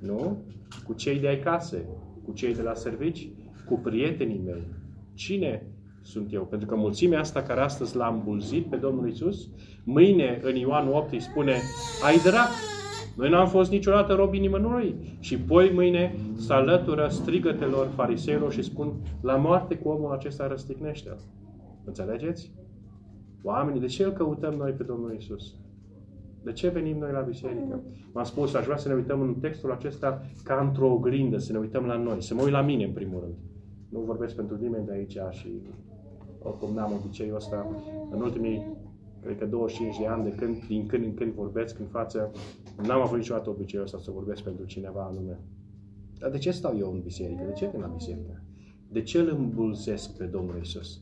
Nu? 0.00 0.44
Cu 0.86 0.92
cei 0.92 1.18
de 1.18 1.28
ai 1.28 1.38
case, 1.38 1.88
cu 2.24 2.32
cei 2.32 2.54
de 2.54 2.62
la 2.62 2.74
servici, 2.74 3.28
cu 3.68 3.78
prietenii 3.78 4.42
mei. 4.44 4.68
Cine 5.14 5.66
sunt 6.02 6.32
eu? 6.32 6.46
Pentru 6.46 6.68
că 6.68 6.76
mulțimea 6.76 7.20
asta 7.20 7.42
care 7.42 7.60
astăzi 7.60 7.96
l-a 7.96 8.08
îmbulzit 8.08 8.66
pe 8.66 8.76
Domnul 8.76 9.08
Isus, 9.08 9.48
mâine 9.84 10.40
în 10.42 10.54
Ioan 10.54 10.88
8 10.88 11.12
îi 11.12 11.20
spune, 11.20 11.54
ai 12.04 12.18
drac, 12.18 12.48
noi 13.16 13.30
n-am 13.30 13.48
fost 13.48 13.70
niciodată 13.70 14.12
robii 14.12 14.40
nimănui. 14.40 15.16
Și 15.20 15.38
poi 15.38 15.70
mâine 15.74 16.14
se 16.36 16.52
alătură 16.52 17.08
strigătelor 17.08 17.86
fariseilor 17.94 18.52
și 18.52 18.62
spun, 18.62 18.92
la 19.20 19.36
moarte 19.36 19.76
cu 19.76 19.88
omul 19.88 20.12
acesta 20.12 20.46
răstignește 20.46 21.16
Înțelegeți? 21.84 22.52
Oamenii, 23.42 23.80
de 23.80 23.86
ce 23.86 24.04
îl 24.04 24.12
căutăm 24.12 24.54
noi 24.54 24.70
pe 24.70 24.82
Domnul 24.82 25.14
Isus? 25.18 25.54
De 26.42 26.52
ce 26.52 26.68
venim 26.68 26.98
noi 26.98 27.12
la 27.12 27.20
biserică? 27.20 27.82
M-am 28.12 28.24
spus, 28.24 28.54
aș 28.54 28.64
vrea 28.64 28.76
să 28.76 28.88
ne 28.88 28.94
uităm 28.94 29.20
în 29.20 29.34
textul 29.34 29.72
acesta 29.72 30.22
ca 30.44 30.66
într-o 30.68 30.92
oglindă, 30.92 31.38
să 31.38 31.52
ne 31.52 31.58
uităm 31.58 31.84
la 31.84 31.96
noi, 31.96 32.22
să 32.22 32.34
mă 32.34 32.42
uit 32.42 32.52
la 32.52 32.62
mine 32.62 32.84
în 32.84 32.92
primul 32.92 33.20
rând. 33.20 33.34
Nu 33.88 34.00
vorbesc 34.00 34.34
pentru 34.34 34.56
nimeni 34.60 34.86
de 34.86 34.92
aici 34.92 35.18
și 35.30 35.48
oricum 36.42 36.74
n-am 36.74 36.92
obiceiul 36.92 37.36
ăsta. 37.36 37.66
În 38.10 38.20
ultimii, 38.20 38.66
cred 39.26 39.38
că 39.38 39.46
25 39.46 39.98
de 39.98 40.06
ani, 40.06 40.24
de 40.24 40.30
când, 40.30 40.66
din 40.66 40.86
când 40.86 41.04
în 41.04 41.14
când 41.14 41.32
vorbesc 41.32 41.78
în 41.78 41.86
față, 41.86 42.30
n-am 42.86 43.00
avut 43.00 43.18
niciodată 43.18 43.50
obiceiul 43.50 43.84
ăsta 43.84 43.98
să 43.98 44.10
vorbesc 44.10 44.42
pentru 44.42 44.64
cineva 44.64 45.02
anume. 45.02 45.40
Dar 46.18 46.30
de 46.30 46.38
ce 46.38 46.50
stau 46.50 46.76
eu 46.78 46.92
în 46.92 47.00
biserică? 47.00 47.42
De 47.46 47.52
ce 47.52 47.68
vin 47.72 47.80
la 47.80 47.86
biserică? 47.86 48.42
De 48.88 49.02
ce 49.02 49.18
îl 49.18 49.28
îmbulzesc 49.38 50.16
pe 50.16 50.24
Domnul 50.24 50.58
Isus? 50.60 51.00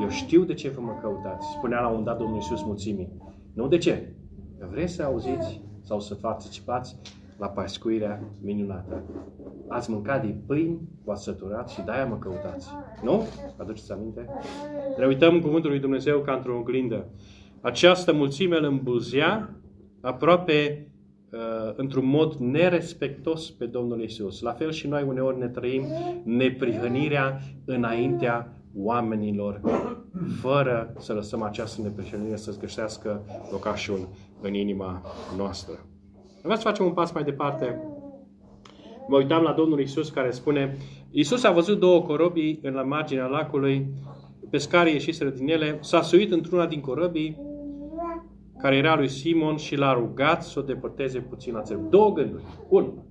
Eu 0.00 0.08
știu 0.08 0.44
de 0.44 0.54
ce 0.54 0.68
vă 0.68 0.80
mă 0.80 0.98
căutați. 1.00 1.46
Spunea 1.56 1.80
la 1.80 1.88
un 1.88 2.04
dat 2.04 2.18
Domnul 2.18 2.38
Isus 2.38 2.62
mulțimii. 2.62 3.12
Nu 3.54 3.68
de 3.68 3.78
ce? 3.78 4.12
Vreți 4.70 4.92
să 4.92 5.02
auziți 5.02 5.62
sau 5.82 6.00
să 6.00 6.14
participați 6.14 6.96
la 7.38 7.48
pascuirea 7.48 8.22
minunată. 8.42 9.02
Ați 9.68 9.90
mâncat 9.90 10.22
din 10.24 10.42
pâini, 10.46 10.80
v-ați 11.04 11.22
săturat 11.22 11.68
și 11.68 11.82
de-aia 11.82 12.06
mă 12.06 12.16
căutați. 12.16 12.68
Nu? 13.02 13.22
Aduceți 13.56 13.92
aminte? 13.92 14.26
Ne 14.98 15.06
uităm 15.06 15.34
în 15.34 15.40
Cuvântul 15.40 15.70
lui 15.70 15.80
Dumnezeu 15.80 16.20
ca 16.20 16.32
într-o 16.32 16.58
oglindă. 16.58 17.06
Această 17.60 18.12
mulțime 18.12 18.56
îl 18.56 18.64
îmbulzea 18.64 19.50
aproape 20.00 20.88
uh, 21.32 21.38
într-un 21.76 22.06
mod 22.06 22.34
nerespectos 22.34 23.50
pe 23.50 23.66
Domnul 23.66 24.02
Isus. 24.02 24.40
La 24.40 24.52
fel 24.52 24.70
și 24.70 24.88
noi 24.88 25.04
uneori 25.06 25.38
ne 25.38 25.48
trăim 25.48 25.84
neprihănirea 26.24 27.40
înaintea 27.64 28.52
oamenilor, 28.76 29.60
fără 30.40 30.94
să 30.98 31.12
lăsăm 31.12 31.42
această 31.42 31.82
neprihănire 31.82 32.36
să-ți 32.36 32.58
găsească 32.58 33.22
locașul 33.50 34.08
în 34.40 34.54
inima 34.54 35.02
noastră. 35.36 35.74
Vreau 36.42 36.56
să 36.56 36.68
facem 36.68 36.84
un 36.84 36.92
pas 36.92 37.12
mai 37.12 37.24
departe. 37.24 37.82
Mă 39.08 39.16
uitam 39.16 39.42
la 39.42 39.52
Domnul 39.52 39.80
Isus 39.80 40.08
care 40.08 40.30
spune 40.30 40.76
Isus 41.10 41.44
a 41.44 41.50
văzut 41.50 41.78
două 41.78 42.02
corobii 42.02 42.58
în 42.62 42.74
la 42.74 42.82
marginea 42.82 43.26
lacului, 43.26 43.86
pescarii 44.50 44.92
ieșiseră 44.92 45.30
din 45.30 45.48
ele, 45.48 45.78
s-a 45.80 46.02
suit 46.02 46.32
într-una 46.32 46.66
din 46.66 46.80
corăbii 46.80 47.40
care 48.58 48.76
era 48.76 48.96
lui 48.96 49.08
Simon 49.08 49.56
și 49.56 49.76
l-a 49.76 49.92
rugat 49.92 50.42
să 50.42 50.58
o 50.58 50.62
depărteze 50.62 51.18
puțin 51.18 51.52
la 51.54 51.62
țărm. 51.62 51.88
Două 51.90 52.12
gânduri. 52.12 52.42
Unu. 52.68 53.04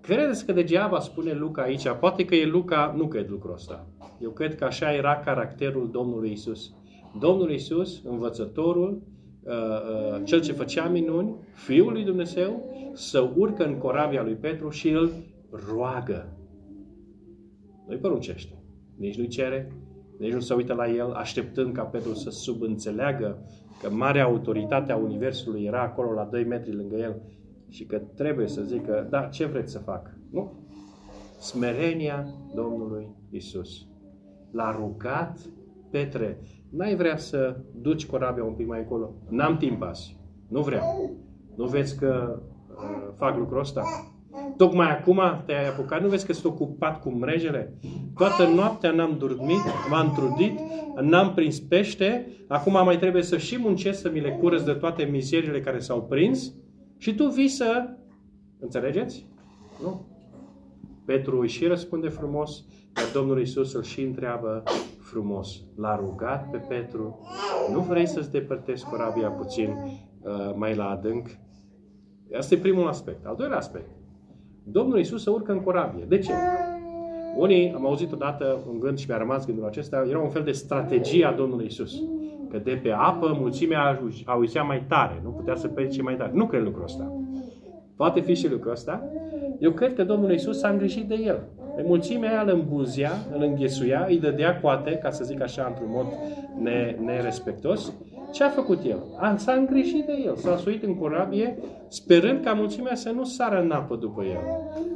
Credeți 0.00 0.46
că 0.46 0.52
degeaba 0.52 1.00
spune 1.00 1.32
Luca 1.32 1.62
aici? 1.62 1.88
Poate 1.88 2.24
că 2.24 2.34
e 2.34 2.46
Luca, 2.46 2.94
nu 2.96 3.06
cred 3.06 3.30
lucrul 3.30 3.52
ăsta. 3.52 3.86
Eu 4.20 4.30
cred 4.30 4.54
că 4.54 4.64
așa 4.64 4.94
era 4.94 5.16
caracterul 5.16 5.90
Domnului 5.90 6.32
Isus. 6.32 6.74
Domnul 7.18 7.50
Isus, 7.50 8.02
învățătorul, 8.04 9.02
Uh, 9.46 9.52
uh, 9.52 10.24
cel 10.24 10.40
ce 10.40 10.52
făcea 10.52 10.88
minuni, 10.88 11.34
Fiul 11.54 11.92
lui 11.92 12.04
Dumnezeu, 12.04 12.70
să 12.92 13.30
urcă 13.36 13.66
în 13.66 13.78
corabia 13.78 14.22
lui 14.22 14.34
Petru 14.34 14.68
și 14.68 14.88
îl 14.88 15.10
roagă. 15.50 16.36
Nu-i 17.86 17.96
poruncește. 17.96 18.62
Nici 18.96 19.16
nu-i 19.16 19.28
cere, 19.28 19.72
nici 20.18 20.32
nu 20.32 20.40
se 20.40 20.54
uită 20.54 20.74
la 20.74 20.90
el, 20.90 21.12
așteptând 21.12 21.74
ca 21.74 21.82
Petru 21.82 22.14
să 22.14 22.30
subînțeleagă 22.30 23.38
că 23.82 23.90
marea 23.90 24.24
autoritate 24.24 24.92
a 24.92 24.96
Universului 24.96 25.64
era 25.64 25.82
acolo 25.82 26.12
la 26.12 26.24
2 26.24 26.44
metri 26.44 26.74
lângă 26.74 26.96
el 26.96 27.22
și 27.68 27.86
că 27.86 27.98
trebuie 27.98 28.48
să 28.48 28.62
zică, 28.62 29.06
da, 29.10 29.22
ce 29.22 29.44
vreți 29.44 29.72
să 29.72 29.78
fac? 29.78 30.10
Nu. 30.30 30.52
Smerenia 31.38 32.26
Domnului 32.54 33.08
Isus. 33.30 33.86
L-a 34.50 34.76
rugat 34.78 35.38
Petre, 35.90 36.40
N-ai 36.70 36.96
vrea 36.96 37.16
să 37.16 37.56
duci 37.80 38.06
corabia 38.06 38.44
un 38.44 38.52
pic 38.52 38.66
mai 38.66 38.78
încolo? 38.78 39.14
N-am 39.28 39.56
timp 39.56 39.82
azi. 39.82 40.16
Nu 40.48 40.60
vreau. 40.60 41.10
Nu 41.56 41.66
vezi 41.66 41.98
că 41.98 42.40
uh, 42.68 43.12
fac 43.14 43.36
lucrul 43.36 43.60
ăsta? 43.60 43.82
Tocmai 44.56 44.90
acum 44.90 45.20
te-ai 45.46 45.68
apucat, 45.68 46.02
nu 46.02 46.08
vezi 46.08 46.26
că 46.26 46.32
sunt 46.32 46.52
ocupat 46.52 47.00
cu 47.00 47.10
mrejele? 47.10 47.78
Toată 48.14 48.46
noaptea 48.54 48.90
n-am 48.90 49.16
dormit, 49.18 49.62
m-am 49.90 50.12
trudit, 50.12 50.58
n-am 51.00 51.34
prins 51.34 51.60
pește, 51.60 52.26
acum 52.48 52.72
mai 52.72 52.98
trebuie 52.98 53.22
să 53.22 53.38
și 53.38 53.58
muncesc 53.58 54.00
să 54.00 54.10
mi 54.10 54.20
le 54.20 54.32
curăț 54.32 54.62
de 54.62 54.72
toate 54.72 55.04
mizerile 55.04 55.60
care 55.60 55.78
s-au 55.78 56.02
prins 56.02 56.52
și 56.96 57.14
tu 57.14 57.28
vii 57.28 57.48
să... 57.48 57.88
Înțelegeți? 58.58 59.26
Nu. 59.82 60.06
Petru 61.04 61.40
își 61.40 61.56
și 61.56 61.66
răspunde 61.66 62.08
frumos, 62.08 62.64
dar 62.92 63.04
Domnul 63.14 63.38
Iisus 63.38 63.74
îl 63.74 63.82
și 63.82 64.00
întreabă 64.00 64.62
frumos. 64.98 65.48
L-a 65.76 65.96
rugat 65.96 66.50
pe 66.50 66.56
Petru, 66.56 67.20
nu 67.72 67.80
vrei 67.80 68.06
să-ți 68.06 68.30
depărtezi 68.30 68.84
corabia 68.84 69.28
puțin 69.28 69.70
uh, 69.70 70.54
mai 70.54 70.74
la 70.74 70.88
adânc? 70.88 71.28
Asta 72.38 72.54
e 72.54 72.58
primul 72.58 72.88
aspect. 72.88 73.26
Al 73.26 73.36
doilea 73.36 73.56
aspect. 73.56 73.95
Domnul 74.70 74.98
Iisus 74.98 75.22
se 75.22 75.30
urcă 75.30 75.52
în 75.52 75.60
corabie. 75.60 76.04
De 76.08 76.18
ce? 76.18 76.32
Unii, 77.36 77.72
am 77.74 77.86
auzit 77.86 78.12
odată 78.12 78.58
un 78.70 78.80
gând 78.80 78.98
și 78.98 79.06
mi-a 79.08 79.18
rămas 79.18 79.46
gândul 79.46 79.64
acesta, 79.64 80.06
era 80.08 80.18
un 80.18 80.28
fel 80.28 80.42
de 80.42 80.52
strategie 80.52 81.24
a 81.24 81.32
Domnului 81.32 81.66
Isus. 81.66 82.02
Că 82.50 82.58
de 82.58 82.80
pe 82.82 82.90
apă 82.90 83.36
mulțimea 83.40 84.00
auzea 84.24 84.62
mai 84.62 84.84
tare, 84.88 85.20
nu 85.22 85.28
putea 85.28 85.54
să 85.54 85.68
predice 85.68 86.02
mai 86.02 86.14
tare. 86.14 86.30
Nu 86.34 86.46
cred 86.46 86.62
lucrul 86.62 86.84
ăsta. 86.84 87.12
Poate 87.96 88.20
fi 88.20 88.34
și 88.34 88.50
lucrul 88.50 88.70
ăsta. 88.70 89.02
Eu 89.58 89.70
cred 89.70 89.94
că 89.94 90.04
Domnul 90.04 90.32
Isus 90.32 90.58
s-a 90.58 90.68
îngrijit 90.68 91.08
de 91.08 91.14
el. 91.24 91.42
Pe 91.76 91.82
mulțimea 91.86 92.30
aia 92.30 92.42
îl 92.42 92.48
îmbuzia, 92.48 93.10
îl 93.34 93.42
înghesuia, 93.42 94.06
îi 94.08 94.18
dădea 94.18 94.60
coate, 94.60 94.90
ca 94.90 95.10
să 95.10 95.24
zic 95.24 95.42
așa, 95.42 95.66
într-un 95.68 95.88
mod 95.90 96.06
nerespectos. 97.04 97.92
Ce 98.32 98.44
a 98.44 98.48
făcut 98.48 98.84
el? 98.84 99.02
A, 99.16 99.36
s-a 99.36 99.52
îngrijit 99.52 100.04
de 100.04 100.22
el, 100.24 100.36
s-a 100.36 100.56
suit 100.56 100.82
în 100.82 100.94
corabie, 100.94 101.58
sperând 101.88 102.44
ca 102.44 102.52
mulțimea 102.52 102.94
să 102.94 103.10
nu 103.10 103.24
sară 103.24 103.62
în 103.62 103.70
apă 103.70 103.96
după 103.96 104.24
el. 104.24 104.40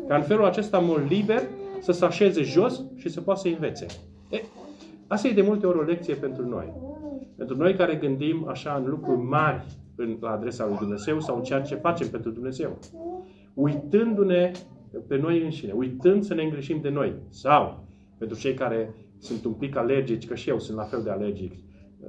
Ca 0.08 0.16
în 0.16 0.22
felul 0.22 0.44
acesta, 0.44 0.78
mult 0.78 1.10
liber, 1.10 1.42
să 1.80 1.92
se 1.92 2.04
așeze 2.04 2.42
jos 2.42 2.84
și 2.96 3.08
să 3.08 3.20
poată 3.20 3.40
să 3.40 3.48
învețe. 3.48 3.86
E, 4.30 4.42
asta 5.06 5.28
e 5.28 5.32
de 5.32 5.42
multe 5.42 5.66
ori 5.66 5.78
o 5.78 5.82
lecție 5.82 6.14
pentru 6.14 6.48
noi. 6.48 6.72
Pentru 7.36 7.56
noi 7.56 7.74
care 7.74 7.94
gândim 7.94 8.46
așa 8.48 8.82
în 8.84 8.90
lucruri 8.90 9.20
mari 9.20 9.64
în, 9.96 10.16
la 10.20 10.30
adresa 10.30 10.66
lui 10.66 10.76
Dumnezeu 10.76 11.20
sau 11.20 11.36
în 11.36 11.42
ceea 11.42 11.60
ce 11.60 11.74
facem 11.74 12.08
pentru 12.08 12.30
Dumnezeu. 12.30 12.78
Uitându-ne 13.54 14.50
pe 15.06 15.16
noi 15.16 15.42
înșine, 15.42 15.72
uitând 15.72 16.24
să 16.24 16.34
ne 16.34 16.42
îngrișim 16.42 16.78
de 16.80 16.88
noi. 16.88 17.14
Sau, 17.28 17.84
pentru 18.18 18.38
cei 18.38 18.54
care 18.54 18.94
sunt 19.18 19.44
un 19.44 19.52
pic 19.52 19.76
alergici, 19.76 20.26
că 20.26 20.34
și 20.34 20.48
eu 20.48 20.58
sunt 20.58 20.76
la 20.76 20.82
fel 20.82 21.02
de 21.02 21.10
alergic, 21.10 21.52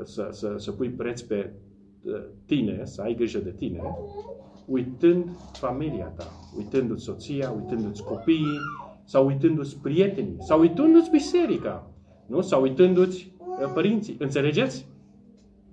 să, 0.03 0.29
să, 0.31 0.55
să 0.57 0.71
pui 0.71 0.89
preț 0.89 1.21
pe 1.21 1.53
uh, 2.03 2.13
tine, 2.45 2.81
să 2.83 3.01
ai 3.01 3.15
grijă 3.15 3.39
de 3.39 3.51
tine, 3.51 3.81
uitând 4.65 5.25
familia 5.53 6.05
ta, 6.05 6.27
uitându-ți 6.57 7.03
soția, 7.03 7.51
uitându-ți 7.51 8.03
copiii, 8.03 8.60
sau 9.03 9.25
uitându-ți 9.25 9.77
prietenii, 9.77 10.38
sau 10.39 10.60
uitându-ți 10.60 11.10
biserica, 11.10 11.91
nu? 12.25 12.41
sau 12.41 12.62
uitându-ți 12.62 13.31
uh, 13.38 13.71
părinții. 13.74 14.15
Înțelegeți? 14.19 14.86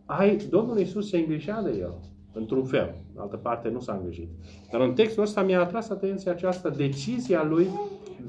Ai, 0.06 0.36
Domnul 0.36 0.78
Iisus 0.78 1.08
se 1.08 1.18
îngrișea 1.18 1.62
de 1.62 1.76
el 1.80 1.94
într-un 2.32 2.64
fel. 2.64 2.94
În 3.14 3.20
altă 3.20 3.36
parte 3.36 3.68
nu 3.68 3.80
s-a 3.80 3.92
îngrijit. 3.92 4.28
Dar 4.72 4.80
în 4.80 4.92
textul 4.92 5.22
ăsta 5.22 5.42
mi-a 5.42 5.60
atras 5.60 5.90
atenția 5.90 6.32
această 6.32 6.68
decizia 6.76 7.44
lui 7.44 7.66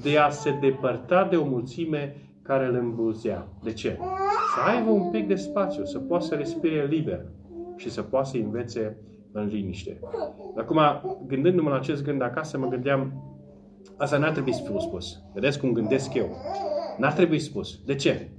de 0.01 0.17
a 0.17 0.29
se 0.29 0.57
depărta 0.61 1.27
de 1.29 1.35
o 1.35 1.45
mulțime 1.45 2.15
care 2.41 2.65
îl 2.65 2.75
îmbulzea. 2.75 3.47
De 3.63 3.73
ce? 3.73 3.97
Să 4.63 4.65
aibă 4.65 4.89
un 4.89 5.09
pic 5.11 5.27
de 5.27 5.35
spațiu, 5.35 5.85
să 5.85 5.97
poată 5.99 6.25
să 6.25 6.35
respire 6.35 6.85
liber 6.85 7.25
și 7.75 7.89
să 7.89 8.01
poată 8.01 8.29
să 8.29 8.37
învețe 8.37 8.97
în 9.31 9.47
liniște. 9.47 9.99
Acum, 10.57 10.79
gândindu-mă 11.27 11.69
la 11.69 11.75
acest 11.75 12.03
gând 12.03 12.21
acasă, 12.21 12.57
mă 12.57 12.67
gândeam, 12.67 13.13
asta 13.97 14.17
n-ar 14.17 14.31
trebui 14.31 14.53
să 14.53 14.61
fiu 14.63 14.79
spus. 14.79 15.21
Vedeți 15.33 15.59
cum 15.59 15.71
gândesc 15.71 16.13
eu. 16.13 16.29
N-ar 16.97 17.13
trebui 17.13 17.39
spus. 17.39 17.79
De 17.85 17.95
ce? 17.95 18.29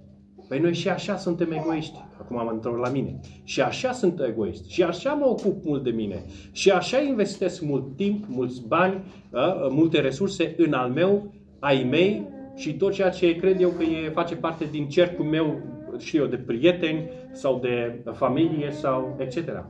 Păi 0.48 0.58
noi 0.58 0.74
și 0.74 0.88
așa 0.88 1.16
suntem 1.16 1.52
egoiști. 1.52 1.98
Acum 2.20 2.38
am 2.38 2.48
întors 2.48 2.76
la 2.76 2.88
mine. 2.88 3.20
Și 3.44 3.60
așa 3.60 3.92
sunt 3.92 4.20
egoist. 4.28 4.68
Și 4.68 4.82
așa 4.82 5.12
mă 5.12 5.26
ocup 5.26 5.64
mult 5.64 5.84
de 5.84 5.90
mine. 5.90 6.24
Și 6.52 6.70
așa 6.70 7.00
investesc 7.00 7.62
mult 7.62 7.96
timp, 7.96 8.24
mulți 8.28 8.66
bani, 8.66 9.04
a, 9.32 9.68
multe 9.70 10.00
resurse 10.00 10.54
în 10.56 10.72
al 10.72 10.90
meu, 10.90 11.34
ai 11.58 11.86
mei 11.90 12.28
și 12.54 12.76
tot 12.76 12.92
ceea 12.92 13.10
ce 13.10 13.36
cred 13.36 13.60
eu 13.60 13.68
că 13.68 13.82
e, 13.82 14.08
face 14.08 14.36
parte 14.36 14.64
din 14.70 14.88
cercul 14.88 15.24
meu, 15.24 15.56
și 16.00 16.16
eu, 16.16 16.26
de 16.26 16.36
prieteni 16.36 17.08
sau 17.32 17.58
de 17.58 18.02
familie 18.12 18.70
sau 18.70 19.16
etc 19.18 19.64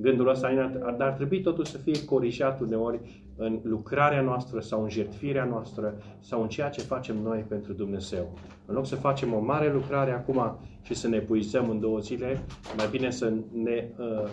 gândul 0.00 0.28
ăsta, 0.28 0.72
dar 0.98 1.08
ar 1.08 1.14
trebui 1.14 1.40
totuși 1.40 1.70
să 1.70 1.78
fie 1.78 2.04
corijat 2.04 2.60
uneori 2.60 3.00
în 3.36 3.60
lucrarea 3.62 4.20
noastră 4.20 4.60
sau 4.60 4.82
în 4.82 4.88
jertfirea 4.88 5.44
noastră 5.44 5.94
sau 6.18 6.42
în 6.42 6.48
ceea 6.48 6.68
ce 6.68 6.80
facem 6.80 7.16
noi 7.16 7.44
pentru 7.48 7.72
Dumnezeu. 7.72 8.38
În 8.66 8.74
loc 8.74 8.86
să 8.86 8.96
facem 8.96 9.34
o 9.34 9.40
mare 9.40 9.72
lucrare 9.72 10.10
acum 10.10 10.58
și 10.82 10.94
să 10.94 11.08
ne 11.08 11.18
puizăm 11.18 11.70
în 11.70 11.80
două 11.80 11.98
zile, 11.98 12.44
mai 12.76 12.88
bine 12.90 13.10
să 13.10 13.32
ne 13.52 13.88
uh, 13.98 14.06
uh, 14.06 14.28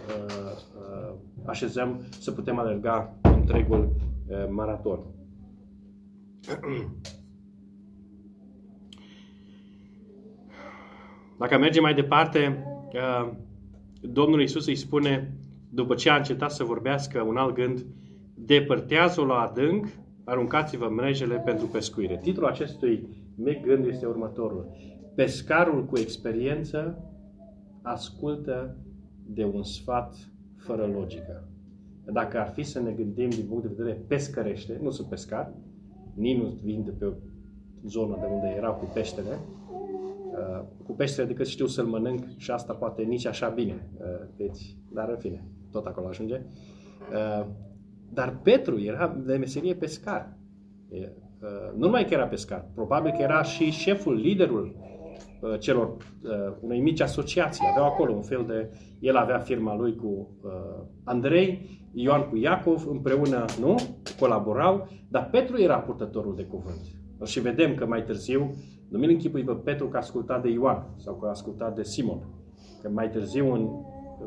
uh, 0.80 1.14
așezăm 1.46 2.02
să 2.20 2.32
putem 2.32 2.60
alerga 2.60 3.14
întregul 3.22 3.90
uh, 4.28 4.46
maraton. 4.50 5.00
Dacă 11.38 11.58
mergem 11.58 11.84
mai 11.84 11.94
departe, 11.94 12.66
uh, 12.94 13.32
Domnul 14.02 14.42
Isus 14.42 14.68
îi 14.68 14.76
spune 14.76 15.38
după 15.70 15.96
ce 15.96 16.10
a 16.10 16.16
încetat 16.16 16.52
să 16.52 16.64
vorbească 16.64 17.22
un 17.22 17.38
alt 17.38 17.56
gând, 17.56 17.86
depărtează-o 18.34 19.26
la 19.26 19.40
adânc, 19.40 19.88
aruncați-vă 20.24 20.88
mrejele 20.90 21.36
pentru 21.36 21.68
pescuire. 21.68 22.20
Titlul 22.22 22.48
acestui 22.48 23.08
mic 23.36 23.66
gând 23.66 23.86
este 23.86 24.06
următorul. 24.06 24.68
Pescarul 25.16 25.86
cu 25.86 25.98
experiență 25.98 26.98
ascultă 27.82 28.78
de 29.26 29.46
un 29.46 29.64
sfat 29.64 30.16
fără 30.58 30.90
logică. 30.94 31.48
Dacă 32.06 32.40
ar 32.40 32.52
fi 32.54 32.64
să 32.64 32.80
ne 32.80 32.92
gândim 32.92 33.30
din 33.30 33.46
punct 33.50 33.64
de 33.64 33.74
vedere 33.78 34.04
pescărește, 34.08 34.80
nu 34.82 34.90
sunt 34.90 35.08
pescar, 35.08 35.54
nici 36.14 36.38
nu 36.38 36.58
vin 36.64 36.84
de 36.84 36.92
pe 36.92 37.06
o 37.06 37.12
zonă 37.88 38.18
de 38.20 38.26
unde 38.34 38.54
erau 38.58 38.74
cu 38.74 38.92
peștele, 38.94 39.30
uh, 39.32 39.65
cu 40.84 40.92
peștele 40.92 41.28
decât 41.28 41.48
știu 41.48 41.66
să-l 41.66 41.86
mănânc 41.86 42.24
și 42.38 42.52
asta 42.52 42.74
poate 42.74 43.02
nici 43.02 43.26
așa 43.26 43.50
bine. 43.50 43.90
Uh, 43.98 44.28
deci, 44.36 44.78
dar 44.94 45.10
în 45.10 45.18
fine 45.18 45.48
tot 45.72 45.86
acolo 45.86 46.08
ajunge. 46.08 46.42
Uh, 47.12 47.46
dar 48.14 48.40
Petru 48.44 48.82
era 48.82 49.16
de 49.26 49.36
meserie 49.36 49.76
pescar. 49.76 50.38
Uh, 50.90 51.00
nu 51.74 51.86
numai 51.86 52.06
că 52.06 52.14
era 52.14 52.28
pescar, 52.28 52.66
probabil 52.74 53.12
că 53.12 53.22
era 53.22 53.44
și 53.44 53.72
șeful, 53.72 54.16
liderul 54.16 54.76
uh, 55.42 55.60
celor 55.60 55.98
unei 56.60 56.80
mici 56.80 57.02
asociații. 57.02 57.66
Aveau 57.72 57.86
acolo 57.86 58.14
un 58.14 58.22
fel 58.22 58.44
de... 58.48 58.70
El 59.00 59.16
avea 59.16 59.38
firma 59.38 59.76
lui 59.76 59.96
cu 59.96 60.30
Andrei, 61.04 61.80
Ioan 61.94 62.30
cu 62.30 62.38
Iacov, 62.38 62.88
împreună, 62.88 63.46
nu? 63.60 63.76
Colaborau, 64.20 64.88
dar 65.10 65.30
Petru 65.30 65.62
era 65.62 65.78
purtătorul 65.78 66.36
de 66.36 66.44
cuvânt. 66.44 66.82
Și 67.26 67.40
vedem 67.40 67.76
că 67.76 67.86
mai 67.86 68.04
târziu, 68.04 68.56
nu 68.88 68.98
mi 68.98 69.12
închipui 69.12 69.44
pe 69.44 69.52
Petru 69.52 69.88
că 69.88 69.96
a 69.96 70.00
ascultat 70.00 70.42
de 70.42 70.50
Ioan 70.50 70.86
sau 70.96 71.16
că 71.16 71.26
a 71.26 71.30
ascultat 71.30 71.76
de 71.76 71.84
Simon. 71.84 72.20
Că 72.82 72.90
mai 72.90 73.10
târziu, 73.10 73.54
în 73.54 73.70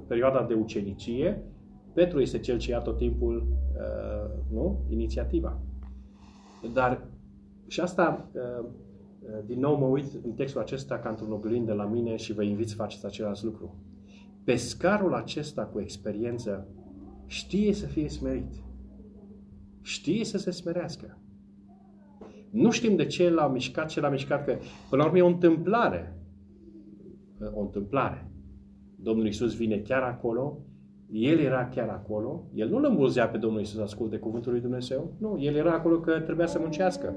perioada 0.07 0.43
de 0.43 0.55
ucenicie, 0.55 1.43
Petru 1.93 2.21
este 2.21 2.39
cel 2.39 2.59
ce 2.59 2.71
ia 2.71 2.81
tot 2.81 2.97
timpul 2.97 3.47
uh, 3.47 4.31
nu? 4.53 4.81
inițiativa. 4.89 5.61
Dar 6.73 7.07
și 7.67 7.81
asta, 7.81 8.29
uh, 8.33 8.65
uh, 9.21 9.39
din 9.47 9.59
nou 9.59 9.77
mă 9.77 9.87
uit 9.87 10.05
în 10.25 10.33
textul 10.33 10.61
acesta 10.61 10.99
ca 10.99 11.09
într-un 11.09 11.33
oglindă 11.33 11.73
la 11.73 11.85
mine 11.85 12.17
și 12.17 12.33
vă 12.33 12.43
invit 12.43 12.69
să 12.69 12.75
faceți 12.75 13.07
același 13.07 13.45
lucru. 13.45 13.75
Pescarul 14.45 15.15
acesta 15.15 15.65
cu 15.65 15.81
experiență 15.81 16.67
știe 17.27 17.73
să 17.73 17.87
fie 17.87 18.09
smerit. 18.09 18.53
Știe 19.81 20.25
să 20.25 20.39
se 20.39 20.51
smerească. 20.51 21.19
Nu 22.51 22.71
știm 22.71 22.97
de 22.97 23.07
ce 23.07 23.31
l-a 23.31 23.49
mișcat, 23.49 23.89
ce 23.89 24.01
l-a 24.01 24.09
mișcat, 24.09 24.45
că 24.45 24.57
până 24.91 25.03
la 25.03 25.09
urmă 25.09 25.19
e 25.19 25.23
o 25.23 25.27
întâmplare. 25.27 26.17
O 27.53 27.61
întâmplare. 27.61 28.31
Domnul 28.97 29.27
Isus 29.27 29.57
vine 29.57 29.77
chiar 29.77 30.03
acolo, 30.03 30.59
El 31.11 31.39
era 31.39 31.69
chiar 31.69 31.89
acolo, 31.89 32.45
El 32.55 32.69
nu 32.69 32.77
îl 32.77 32.85
îmbulzea 32.85 33.29
pe 33.29 33.39
Domnul 33.39 33.61
Isus 33.61 33.77
să 33.77 33.83
asculte 33.83 34.17
cuvântul 34.17 34.53
lui 34.53 34.61
Dumnezeu, 34.61 35.13
nu, 35.19 35.37
El 35.41 35.55
era 35.55 35.73
acolo 35.73 36.01
că 36.01 36.21
trebuia 36.21 36.47
să 36.47 36.59
muncească. 36.59 37.15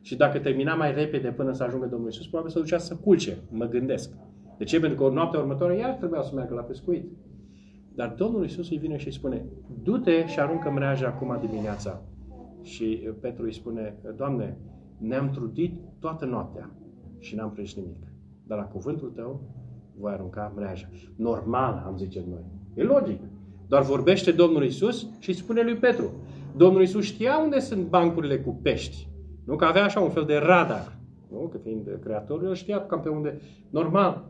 Și 0.00 0.16
dacă 0.16 0.38
termina 0.38 0.74
mai 0.74 0.94
repede 0.94 1.28
până 1.28 1.52
să 1.52 1.62
ajungă 1.62 1.86
Domnul 1.86 2.08
Isus, 2.08 2.26
probabil 2.26 2.52
să 2.52 2.58
ducea 2.58 2.78
să 2.78 2.96
culce, 2.96 3.38
mă 3.50 3.64
gândesc. 3.64 4.10
De 4.58 4.64
ce? 4.64 4.80
Pentru 4.80 4.98
că 4.98 5.14
noaptea 5.14 5.40
următoare 5.40 5.76
iar 5.76 5.90
trebuia 5.90 6.22
să 6.22 6.34
meargă 6.34 6.54
la 6.54 6.62
pescuit. 6.62 7.04
Dar 7.94 8.14
Domnul 8.16 8.44
Isus 8.44 8.70
îi 8.70 8.76
vine 8.76 8.96
și 8.96 9.06
îi 9.06 9.12
spune, 9.12 9.44
du-te 9.82 10.26
și 10.26 10.40
aruncă 10.40 10.70
mreaja 10.70 11.06
acum 11.06 11.38
dimineața. 11.40 12.02
Și 12.62 13.08
Petru 13.20 13.44
îi 13.44 13.52
spune, 13.52 13.94
Doamne, 14.16 14.58
ne-am 15.06 15.30
trudit 15.30 15.80
toată 15.98 16.24
noaptea 16.24 16.70
și 17.18 17.34
n-am 17.34 17.50
prins 17.50 17.74
nimic. 17.74 18.02
Dar 18.46 18.58
la 18.58 18.64
cuvântul 18.64 19.10
Tău 19.10 19.40
voi 19.98 20.12
arunca 20.12 20.52
mreaja. 20.56 20.88
Normal, 21.16 21.82
am 21.86 21.96
zice 21.96 22.24
noi. 22.28 22.44
E 22.74 22.82
logic. 22.82 23.20
Doar 23.68 23.82
vorbește 23.82 24.32
Domnul 24.32 24.64
Isus 24.64 25.06
și 25.18 25.28
îi 25.28 25.34
spune 25.34 25.62
lui 25.62 25.76
Petru. 25.76 26.10
Domnul 26.56 26.82
Isus 26.82 27.04
știa 27.04 27.38
unde 27.38 27.58
sunt 27.58 27.86
bancurile 27.86 28.40
cu 28.40 28.58
pești. 28.62 29.08
Nu 29.44 29.56
că 29.56 29.64
avea 29.64 29.84
așa 29.84 30.00
un 30.00 30.10
fel 30.10 30.24
de 30.24 30.36
radar. 30.36 30.98
Nu? 31.30 31.48
Că 31.48 31.58
fiind 31.58 31.98
creatorul, 32.00 32.46
el 32.46 32.54
știa 32.54 32.86
cam 32.86 33.00
pe 33.00 33.08
unde. 33.08 33.40
Normal. 33.70 34.24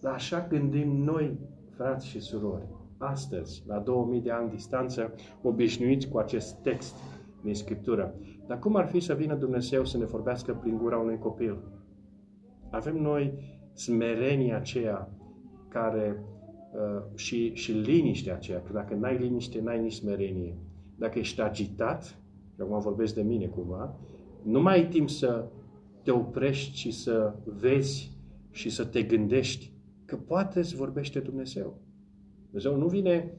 Dar 0.00 0.12
așa 0.12 0.46
gândim 0.48 1.02
noi, 1.02 1.38
frați 1.76 2.06
și 2.06 2.20
surori, 2.20 2.66
astăzi, 2.98 3.62
la 3.66 3.78
2000 3.78 4.20
de 4.20 4.30
ani 4.30 4.50
distanță, 4.50 5.14
obișnuiți 5.42 6.08
cu 6.08 6.18
acest 6.18 6.54
text 6.62 6.96
din 7.42 7.54
Scriptură. 7.54 8.14
Dar 8.50 8.58
cum 8.58 8.76
ar 8.76 8.86
fi 8.86 9.00
să 9.00 9.14
vină 9.14 9.34
Dumnezeu 9.34 9.84
să 9.84 9.98
ne 9.98 10.04
vorbească 10.04 10.54
prin 10.54 10.76
gura 10.76 10.98
unui 10.98 11.18
copil? 11.18 11.58
Avem 12.70 12.96
noi 12.96 13.32
smerenia 13.72 14.56
aceea 14.56 15.10
care 15.68 16.24
uh, 16.72 17.02
și, 17.14 17.54
și 17.54 17.72
liniștea 17.72 18.34
aceea, 18.34 18.62
că 18.62 18.72
dacă 18.72 18.94
n-ai 18.94 19.18
liniște, 19.18 19.60
n-ai 19.60 19.80
nici 19.80 19.92
smerenie. 19.92 20.56
Dacă 20.96 21.18
ești 21.18 21.40
agitat, 21.40 22.04
și 22.54 22.60
acum 22.60 22.80
vorbesc 22.80 23.14
de 23.14 23.22
mine 23.22 23.46
cumva, 23.46 23.96
nu 24.42 24.62
mai 24.62 24.74
ai 24.74 24.88
timp 24.88 25.08
să 25.08 25.48
te 26.02 26.10
oprești 26.10 26.78
și 26.78 26.90
să 26.90 27.34
vezi 27.44 28.18
și 28.50 28.70
să 28.70 28.84
te 28.84 29.02
gândești 29.02 29.72
că 30.04 30.16
poate 30.16 30.58
îți 30.58 30.76
vorbește 30.76 31.18
Dumnezeu. 31.18 31.78
Dumnezeu 32.44 32.76
nu 32.76 32.86
vine 32.86 33.32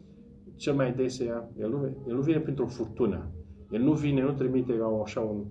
cel 0.56 0.74
mai 0.74 0.94
desea, 0.94 1.50
el 1.60 1.70
nu, 1.70 1.86
el 2.08 2.16
nu 2.16 2.22
vine 2.22 2.40
printr-o 2.40 2.68
furtună. 2.68 3.32
El 3.72 3.82
nu 3.82 3.94
vine, 3.94 4.22
nu 4.22 4.32
trimite 4.32 4.78
ca 4.78 5.02
așa 5.04 5.20
un, 5.20 5.46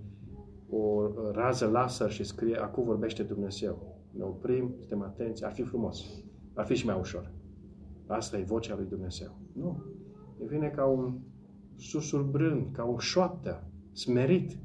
o 0.70 1.10
rază 1.32 1.66
laser 1.66 2.10
și 2.10 2.24
scrie, 2.24 2.56
acum 2.56 2.84
vorbește 2.84 3.22
Dumnezeu 3.22 3.90
ne 4.10 4.24
oprim, 4.24 4.74
suntem 4.78 5.02
atenți, 5.02 5.44
ar 5.44 5.52
fi 5.52 5.62
frumos. 5.62 6.22
Ar 6.54 6.64
fi 6.64 6.74
și 6.74 6.86
mai 6.86 6.98
ușor. 6.98 7.30
Asta 8.06 8.38
e 8.38 8.42
vocea 8.42 8.76
lui 8.76 8.86
Dumnezeu. 8.86 9.38
Nu. 9.52 9.82
E 10.42 10.46
vine 10.46 10.68
ca 10.68 10.84
un 10.84 11.18
susurbrând, 11.76 12.66
ca 12.72 12.84
o 12.84 12.98
șoaptă, 12.98 13.64
smerit. 13.92 14.58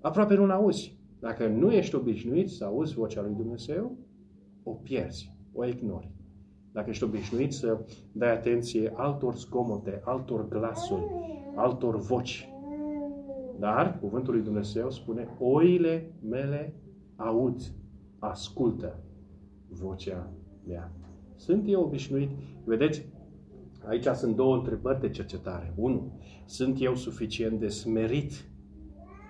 Aproape 0.00 0.34
nu 0.34 0.52
auzi. 0.52 1.00
Dacă 1.20 1.46
nu 1.46 1.72
ești 1.72 1.94
obișnuit 1.94 2.50
să 2.50 2.64
auzi 2.64 2.94
vocea 2.94 3.22
lui 3.22 3.34
Dumnezeu, 3.34 3.96
o 4.62 4.70
pierzi, 4.72 5.36
o 5.52 5.64
ignori. 5.64 6.10
Dacă 6.72 6.90
ești 6.90 7.04
obișnuit 7.04 7.52
să 7.52 7.84
dai 8.12 8.32
atenție 8.32 8.92
altor 8.96 9.36
zgomote, 9.36 10.00
altor 10.04 10.48
glasuri, 10.48 11.04
altor 11.54 11.96
voci. 11.96 12.51
Dar 13.62 13.98
cuvântul 14.00 14.34
lui 14.34 14.42
Dumnezeu 14.42 14.90
spune, 14.90 15.28
oile 15.38 16.14
mele 16.28 16.74
aud 17.16 17.60
ascultă 18.18 18.98
vocea 19.68 20.30
mea. 20.66 20.92
Sunt 21.36 21.64
eu 21.66 21.82
obișnuit? 21.82 22.30
Vedeți, 22.64 23.06
aici 23.86 24.04
sunt 24.04 24.36
două 24.36 24.56
întrebări 24.56 25.00
de 25.00 25.10
cercetare. 25.10 25.74
Unu, 25.76 26.20
sunt 26.44 26.76
eu 26.80 26.94
suficient 26.94 27.60
de 27.60 27.68
smerit 27.68 28.44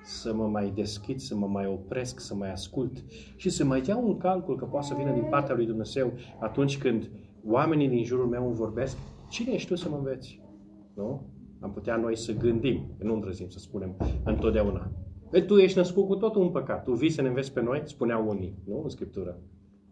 să 0.05 0.35
mă 0.35 0.47
mai 0.47 0.73
deschid, 0.75 1.19
să 1.19 1.37
mă 1.37 1.47
mai 1.47 1.67
opresc, 1.67 2.21
să 2.21 2.35
mai 2.35 2.53
ascult 2.53 3.05
și 3.37 3.51
să 3.51 3.65
mai 3.65 3.83
iau 3.87 4.09
un 4.09 4.17
calcul 4.17 4.57
că 4.57 4.65
poate 4.65 4.87
să 4.87 4.95
vină 4.99 5.13
din 5.13 5.27
partea 5.31 5.55
lui 5.55 5.67
Dumnezeu 5.67 6.13
atunci 6.41 6.79
când 6.79 7.11
oamenii 7.45 7.89
din 7.89 8.05
jurul 8.05 8.27
meu 8.27 8.47
îmi 8.47 8.57
vorbesc, 8.57 8.97
cine 9.29 9.53
ești 9.53 9.69
tu 9.69 9.75
să 9.75 9.89
mă 9.89 9.97
înveți? 9.97 10.41
Nu? 10.95 11.21
Am 11.63 11.73
putea 11.73 11.97
noi 11.97 12.17
să 12.17 12.33
gândim, 12.33 12.95
nu 12.99 13.15
îndrăzim 13.15 13.49
să 13.49 13.59
spunem 13.59 13.97
întotdeauna. 14.25 14.93
E, 15.33 15.41
tu 15.41 15.59
ești 15.59 15.77
născut 15.77 16.07
cu 16.07 16.17
totul 16.17 16.43
un 16.43 16.51
păcat. 16.51 16.85
Tu 16.85 16.93
vii 16.93 17.11
să 17.11 17.23
ne 17.23 17.29
înveți 17.29 17.53
pe 17.53 17.63
noi, 17.63 17.83
spuneau 17.85 18.29
unii, 18.29 18.59
nu? 18.65 18.81
În 18.83 18.89
Scriptură. 18.89 19.39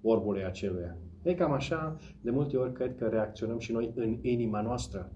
Orbului 0.03 0.45
aceluia. 0.45 0.97
E 1.23 1.35
cam 1.35 1.53
așa, 1.53 1.97
de 2.21 2.31
multe 2.31 2.57
ori 2.57 2.73
cred 2.73 2.97
că 2.97 3.07
reacționăm 3.07 3.59
și 3.59 3.73
noi 3.73 3.93
în 3.95 4.19
inima 4.23 4.61
noastră. 4.61 5.13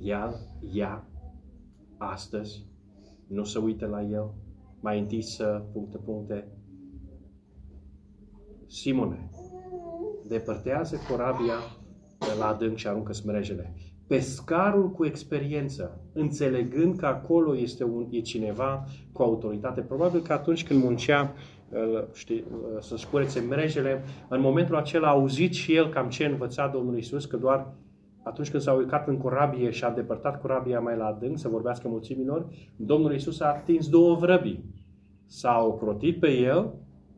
el, 0.00 0.34
ea, 0.72 1.08
astăzi, 1.96 2.66
nu 3.26 3.44
se 3.44 3.58
uită 3.58 3.86
la 3.86 4.02
el, 4.02 4.34
mai 4.80 5.00
întâi 5.00 5.22
să 5.22 5.64
puncte, 5.72 5.96
puncte. 5.96 6.48
Simone, 8.66 9.30
depărtează 10.28 10.96
corabia 11.10 11.58
de 12.18 12.38
la 12.38 12.46
adânc 12.46 12.76
și 12.76 12.88
aruncă 12.88 13.12
smrejele. 13.12 13.74
Pescarul 14.06 14.90
cu 14.90 15.04
experiență, 15.04 16.00
înțelegând 16.12 16.96
că 16.96 17.06
acolo 17.06 17.56
este 17.56 17.84
un, 17.84 18.06
e 18.10 18.20
cineva 18.20 18.84
cu 19.12 19.22
autoritate, 19.22 19.80
probabil 19.80 20.20
că 20.20 20.32
atunci 20.32 20.66
când 20.66 20.82
muncea 20.82 21.34
știi, 22.12 22.44
să-și 22.80 23.08
curețe 23.08 23.40
mrejele, 23.48 24.04
în 24.28 24.40
momentul 24.40 24.76
acela 24.76 25.08
a 25.08 25.10
auzit 25.10 25.52
și 25.52 25.74
el 25.74 25.88
cam 25.88 26.08
ce 26.08 26.24
învăța 26.24 26.66
Domnul 26.66 26.96
Isus, 26.96 27.24
că 27.24 27.36
doar 27.36 27.66
atunci 28.22 28.50
când 28.50 28.62
s-a 28.62 28.72
urcat 28.72 29.08
în 29.08 29.16
corabie 29.16 29.70
și 29.70 29.84
a 29.84 29.90
depărtat 29.90 30.40
corabia 30.40 30.80
mai 30.80 30.96
la 30.96 31.06
adânc 31.06 31.38
să 31.38 31.48
vorbească 31.48 31.88
mulțimilor, 31.88 32.46
Domnul 32.76 33.14
Isus 33.14 33.40
a 33.40 33.46
atins 33.46 33.88
două 33.88 34.14
vrăbii. 34.14 34.64
S-a 35.26 35.64
ocrotit 35.66 36.20
pe 36.20 36.30
el, 36.30 36.74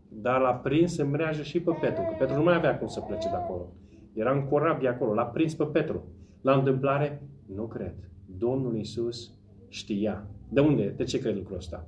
dar 0.09 0.41
l-a 0.41 0.55
prins 0.55 0.97
în 0.97 1.11
mreajă 1.11 1.43
și 1.43 1.61
pe 1.61 1.77
Petru, 1.81 2.03
că 2.03 2.15
Petru 2.19 2.37
nu 2.37 2.43
mai 2.43 2.55
avea 2.55 2.79
cum 2.79 2.87
să 2.87 3.01
plece 3.01 3.29
de 3.29 3.37
acolo. 3.37 3.73
Era 4.13 4.33
în 4.33 4.45
corabie 4.45 4.89
acolo, 4.89 5.15
l-a 5.15 5.25
prins 5.25 5.55
pe 5.55 5.65
Petru. 5.65 6.05
La 6.49 6.55
întâmplare? 6.55 7.23
Nu 7.55 7.63
cred. 7.63 7.95
Domnul 8.39 8.77
Isus 8.77 9.31
știa. 9.69 10.27
De 10.49 10.61
unde? 10.61 10.95
De 10.97 11.05
ce 11.05 11.19
cred 11.21 11.37
lucrul 11.37 11.57
ăsta? 11.57 11.87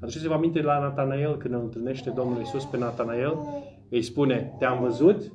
Aduceți-vă 0.00 0.34
aminte 0.34 0.62
la 0.62 0.78
Natanael, 0.78 1.36
când 1.36 1.54
îl 1.54 1.60
întâlnește 1.60 2.10
Domnul 2.10 2.40
Isus 2.40 2.64
pe 2.64 2.78
Natanael, 2.78 3.38
îi 3.88 4.02
spune, 4.02 4.54
te-am 4.58 4.80
văzut 4.80 5.32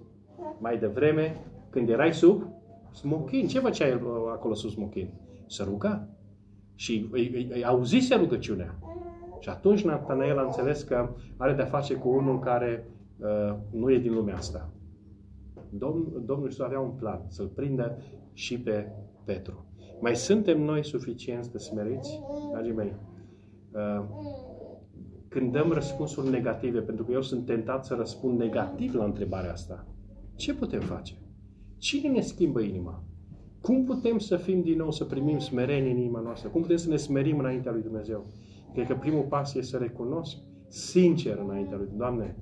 mai 0.59 0.77
devreme 0.77 1.35
când 1.69 1.89
erai 1.89 2.13
sub 2.13 2.43
smochin. 2.93 3.47
Ce 3.47 3.59
făcea 3.59 3.87
el 3.87 4.01
acolo 4.33 4.53
sub 4.53 4.69
smochin? 4.69 5.09
Să 5.47 5.63
ruga. 5.63 6.07
Și 6.75 7.07
îi, 7.11 7.31
îi, 7.33 7.49
îi 7.53 7.65
auzise 7.65 8.15
rugăciunea. 8.15 8.75
Și 9.39 9.49
atunci 9.49 9.83
Natanael 9.83 10.37
a 10.37 10.43
înțeles 10.43 10.83
că 10.83 11.09
are 11.37 11.53
de-a 11.53 11.65
face 11.65 11.93
cu 11.93 12.09
unul 12.09 12.39
care 12.39 12.85
uh, 13.17 13.55
nu 13.71 13.91
e 13.91 13.97
din 13.97 14.13
lumea 14.13 14.35
asta. 14.35 14.69
Domn, 15.77 16.23
Domnul 16.25 16.45
Iisus 16.45 16.65
avea 16.65 16.79
un 16.79 16.91
plan, 16.91 17.25
să-l 17.27 17.47
prindă 17.47 17.97
și 18.33 18.59
pe 18.59 18.91
Petru. 19.23 19.65
Mai 20.01 20.15
suntem 20.15 20.61
noi 20.61 20.85
suficienți 20.85 21.51
de 21.51 21.57
smeriți, 21.57 22.19
dragii 22.51 22.73
mei? 22.73 22.95
Uh, 23.71 24.05
când 25.27 25.51
dăm 25.51 25.71
răspunsuri 25.71 26.29
negative, 26.29 26.79
pentru 26.79 27.05
că 27.05 27.11
eu 27.11 27.21
sunt 27.21 27.45
tentat 27.45 27.85
să 27.85 27.95
răspund 27.95 28.39
negativ 28.39 28.93
la 28.93 29.03
întrebarea 29.03 29.51
asta, 29.51 29.87
ce 30.35 30.53
putem 30.53 30.79
face? 30.79 31.13
Cine 31.77 32.09
ne 32.09 32.21
schimbă 32.21 32.61
inima? 32.61 33.03
Cum 33.61 33.83
putem 33.83 34.17
să 34.17 34.37
fim 34.37 34.61
din 34.61 34.77
nou, 34.77 34.91
să 34.91 35.03
primim 35.03 35.39
smerenie 35.39 35.91
în 35.91 35.97
inima 35.97 36.19
noastră? 36.19 36.49
Cum 36.49 36.61
putem 36.61 36.77
să 36.77 36.89
ne 36.89 36.95
smerim 36.95 37.39
înaintea 37.39 37.71
lui 37.71 37.81
Dumnezeu? 37.81 38.25
Cred 38.73 38.87
că 38.87 38.95
primul 38.95 39.23
pas 39.23 39.53
este 39.53 39.69
să 39.69 39.77
recunosc 39.77 40.37
sincer 40.67 41.37
înaintea 41.37 41.77
lui 41.77 41.89
Doamne, 41.97 42.35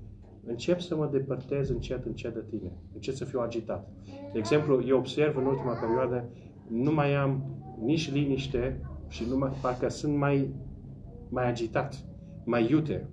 încep 0.49 0.79
să 0.79 0.95
mă 0.95 1.09
depărtez 1.11 1.69
încet, 1.69 2.05
încet 2.05 2.33
de 2.33 2.43
Tine. 2.49 2.71
Încep 2.93 3.13
să 3.13 3.25
fiu 3.25 3.39
agitat. 3.39 3.89
De 4.33 4.37
exemplu, 4.37 4.83
eu 4.87 4.97
observ 4.97 5.37
în 5.37 5.45
ultima 5.45 5.73
perioadă, 5.73 6.29
nu 6.69 6.91
mai 6.91 7.15
am 7.15 7.43
nici 7.83 8.11
liniște 8.11 8.81
și 9.07 9.25
nu 9.29 9.37
mai, 9.37 9.51
parcă 9.61 9.89
sunt 9.89 10.17
mai, 10.17 10.53
mai 11.29 11.47
agitat, 11.47 12.05
mai 12.45 12.69
iute. 12.69 13.09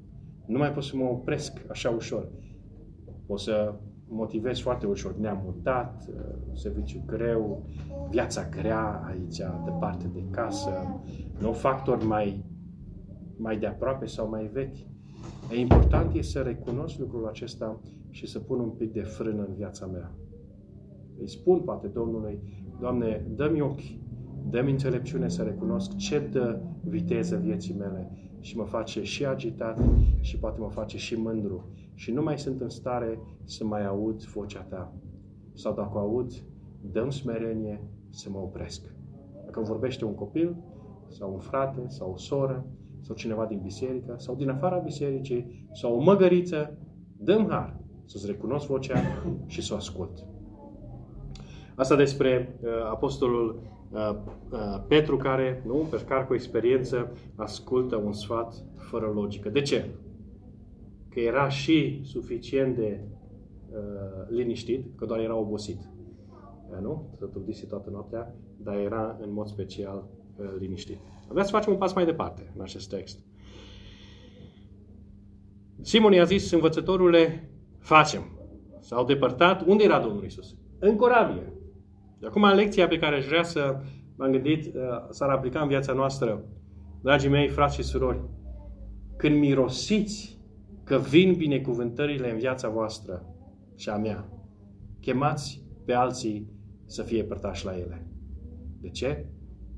Nu 0.46 0.58
mai 0.58 0.72
pot 0.72 0.82
să 0.82 0.96
mă 0.96 1.04
opresc 1.04 1.62
așa 1.68 1.90
ușor. 1.90 2.28
O 3.26 3.36
să 3.36 3.74
motivez 4.08 4.58
foarte 4.58 4.86
ușor. 4.86 5.16
Ne-am 5.16 5.42
mutat, 5.44 6.08
uh, 6.08 6.24
serviciu 6.52 7.02
greu, 7.06 7.66
viața 8.10 8.48
grea 8.48 9.04
aici, 9.06 9.36
departe 9.64 10.10
de 10.14 10.24
casă, 10.30 11.00
nu 11.38 11.52
factori 11.52 12.04
mai, 12.04 12.44
mai 13.36 13.58
de 13.58 13.66
aproape 13.66 14.06
sau 14.06 14.28
mai 14.28 14.50
vechi. 14.52 14.76
E 15.50 15.58
important 15.58 16.14
e 16.14 16.22
să 16.22 16.40
recunosc 16.40 16.98
lucrul 16.98 17.26
acesta 17.26 17.80
și 18.10 18.26
să 18.26 18.38
pun 18.38 18.58
un 18.58 18.68
pic 18.68 18.92
de 18.92 19.02
frână 19.02 19.44
în 19.48 19.54
viața 19.54 19.86
mea. 19.86 20.12
Îi 21.18 21.28
spun 21.28 21.60
poate 21.60 21.86
Domnului, 21.86 22.38
Doamne, 22.80 23.26
dă-mi 23.34 23.60
ochi, 23.60 23.98
dă-mi 24.50 24.70
înțelepciune 24.70 25.28
să 25.28 25.42
recunosc 25.42 25.96
ce 25.96 26.18
dă 26.18 26.60
viteză 26.84 27.36
vieții 27.36 27.74
mele 27.74 28.10
și 28.40 28.56
mă 28.56 28.64
face 28.64 29.02
și 29.02 29.26
agitat 29.26 29.80
și 30.20 30.38
poate 30.38 30.60
mă 30.60 30.68
face 30.68 30.96
și 30.98 31.14
mândru 31.14 31.64
și 31.94 32.12
nu 32.12 32.22
mai 32.22 32.38
sunt 32.38 32.60
în 32.60 32.68
stare 32.68 33.18
să 33.44 33.64
mai 33.64 33.86
aud 33.86 34.22
vocea 34.22 34.60
ta. 34.60 34.94
Sau 35.52 35.74
dacă 35.74 35.90
o 35.94 35.98
aud, 35.98 36.32
dăm 36.92 37.10
smerenie 37.10 37.82
să 38.10 38.30
mă 38.30 38.38
opresc. 38.38 38.94
Dacă 39.44 39.58
îmi 39.58 39.68
vorbește 39.68 40.04
un 40.04 40.14
copil, 40.14 40.56
sau 41.08 41.32
un 41.32 41.38
frate, 41.38 41.84
sau 41.88 42.10
o 42.12 42.16
soră, 42.16 42.66
sau 43.06 43.14
cineva 43.14 43.44
din 43.44 43.60
biserică, 43.62 44.14
sau 44.18 44.34
din 44.34 44.48
afara 44.48 44.76
bisericii, 44.76 45.68
sau 45.72 45.96
o 45.96 46.02
măgăriță, 46.02 46.78
dăm 47.16 47.46
har 47.48 47.80
să-ți 48.04 48.26
recunosc 48.26 48.66
vocea 48.66 48.98
și 49.46 49.62
să 49.62 49.72
o 49.72 49.76
ascult. 49.76 50.26
Asta 51.74 51.96
despre 51.96 52.58
uh, 52.62 52.68
apostolul 52.90 53.60
uh, 53.90 54.16
uh, 54.50 54.58
Petru 54.88 55.16
care, 55.16 55.62
nu, 55.66 55.78
un 55.78 55.86
pescar 55.90 56.26
cu 56.26 56.34
experiență, 56.34 57.12
ascultă 57.34 57.96
un 57.96 58.12
sfat 58.12 58.64
fără 58.76 59.10
logică. 59.14 59.48
De 59.48 59.60
ce? 59.60 59.84
că 61.16 61.22
era 61.22 61.48
și 61.48 62.00
suficient 62.04 62.76
de 62.76 63.00
uh, 63.70 64.28
liniștit, 64.28 64.96
că 64.96 65.04
doar 65.06 65.20
era 65.20 65.36
obosit. 65.36 65.78
Uh, 66.70 66.78
nu? 66.80 67.14
Să 67.18 67.26
trudise 67.26 67.66
toată 67.66 67.90
noaptea, 67.90 68.34
dar 68.56 68.76
era 68.76 69.18
în 69.20 69.32
mod 69.32 69.46
special 69.46 69.96
uh, 69.96 70.25
liniștit. 70.58 70.98
Vreau 71.28 71.44
să 71.44 71.50
facem 71.50 71.72
un 71.72 71.78
pas 71.78 71.92
mai 71.92 72.04
departe 72.04 72.52
în 72.54 72.62
acest 72.62 72.88
text. 72.88 73.18
Simon 75.80 76.12
i-a 76.12 76.24
zis, 76.24 76.50
învățătorule, 76.50 77.50
facem. 77.78 78.22
S-au 78.80 79.04
depărtat. 79.04 79.66
Unde 79.66 79.84
era 79.84 80.00
Domnul 80.00 80.24
Isus? 80.24 80.56
În 80.78 80.96
corabie. 80.96 81.52
De 82.18 82.26
acum, 82.26 82.44
lecția 82.44 82.88
pe 82.88 82.98
care 82.98 83.16
aș 83.16 83.26
vrea 83.26 83.42
să 83.42 83.80
m-am 84.16 84.30
gândit 84.30 84.74
uh, 84.74 84.82
s-ar 85.10 85.28
aplica 85.28 85.60
în 85.60 85.68
viața 85.68 85.92
noastră, 85.92 86.44
dragii 87.02 87.28
mei, 87.28 87.48
frați 87.48 87.74
și 87.74 87.82
surori, 87.82 88.20
când 89.16 89.38
mirosiți 89.38 90.38
că 90.84 90.98
vin 90.98 91.34
binecuvântările 91.34 92.30
în 92.30 92.38
viața 92.38 92.68
voastră 92.68 93.34
și 93.76 93.88
a 93.88 93.96
mea. 93.96 94.28
Chemați 95.00 95.62
pe 95.84 95.92
alții 95.92 96.50
să 96.84 97.02
fie 97.02 97.24
părtași 97.24 97.64
la 97.64 97.76
ele. 97.78 98.06
De 98.80 98.88
ce? 98.88 99.26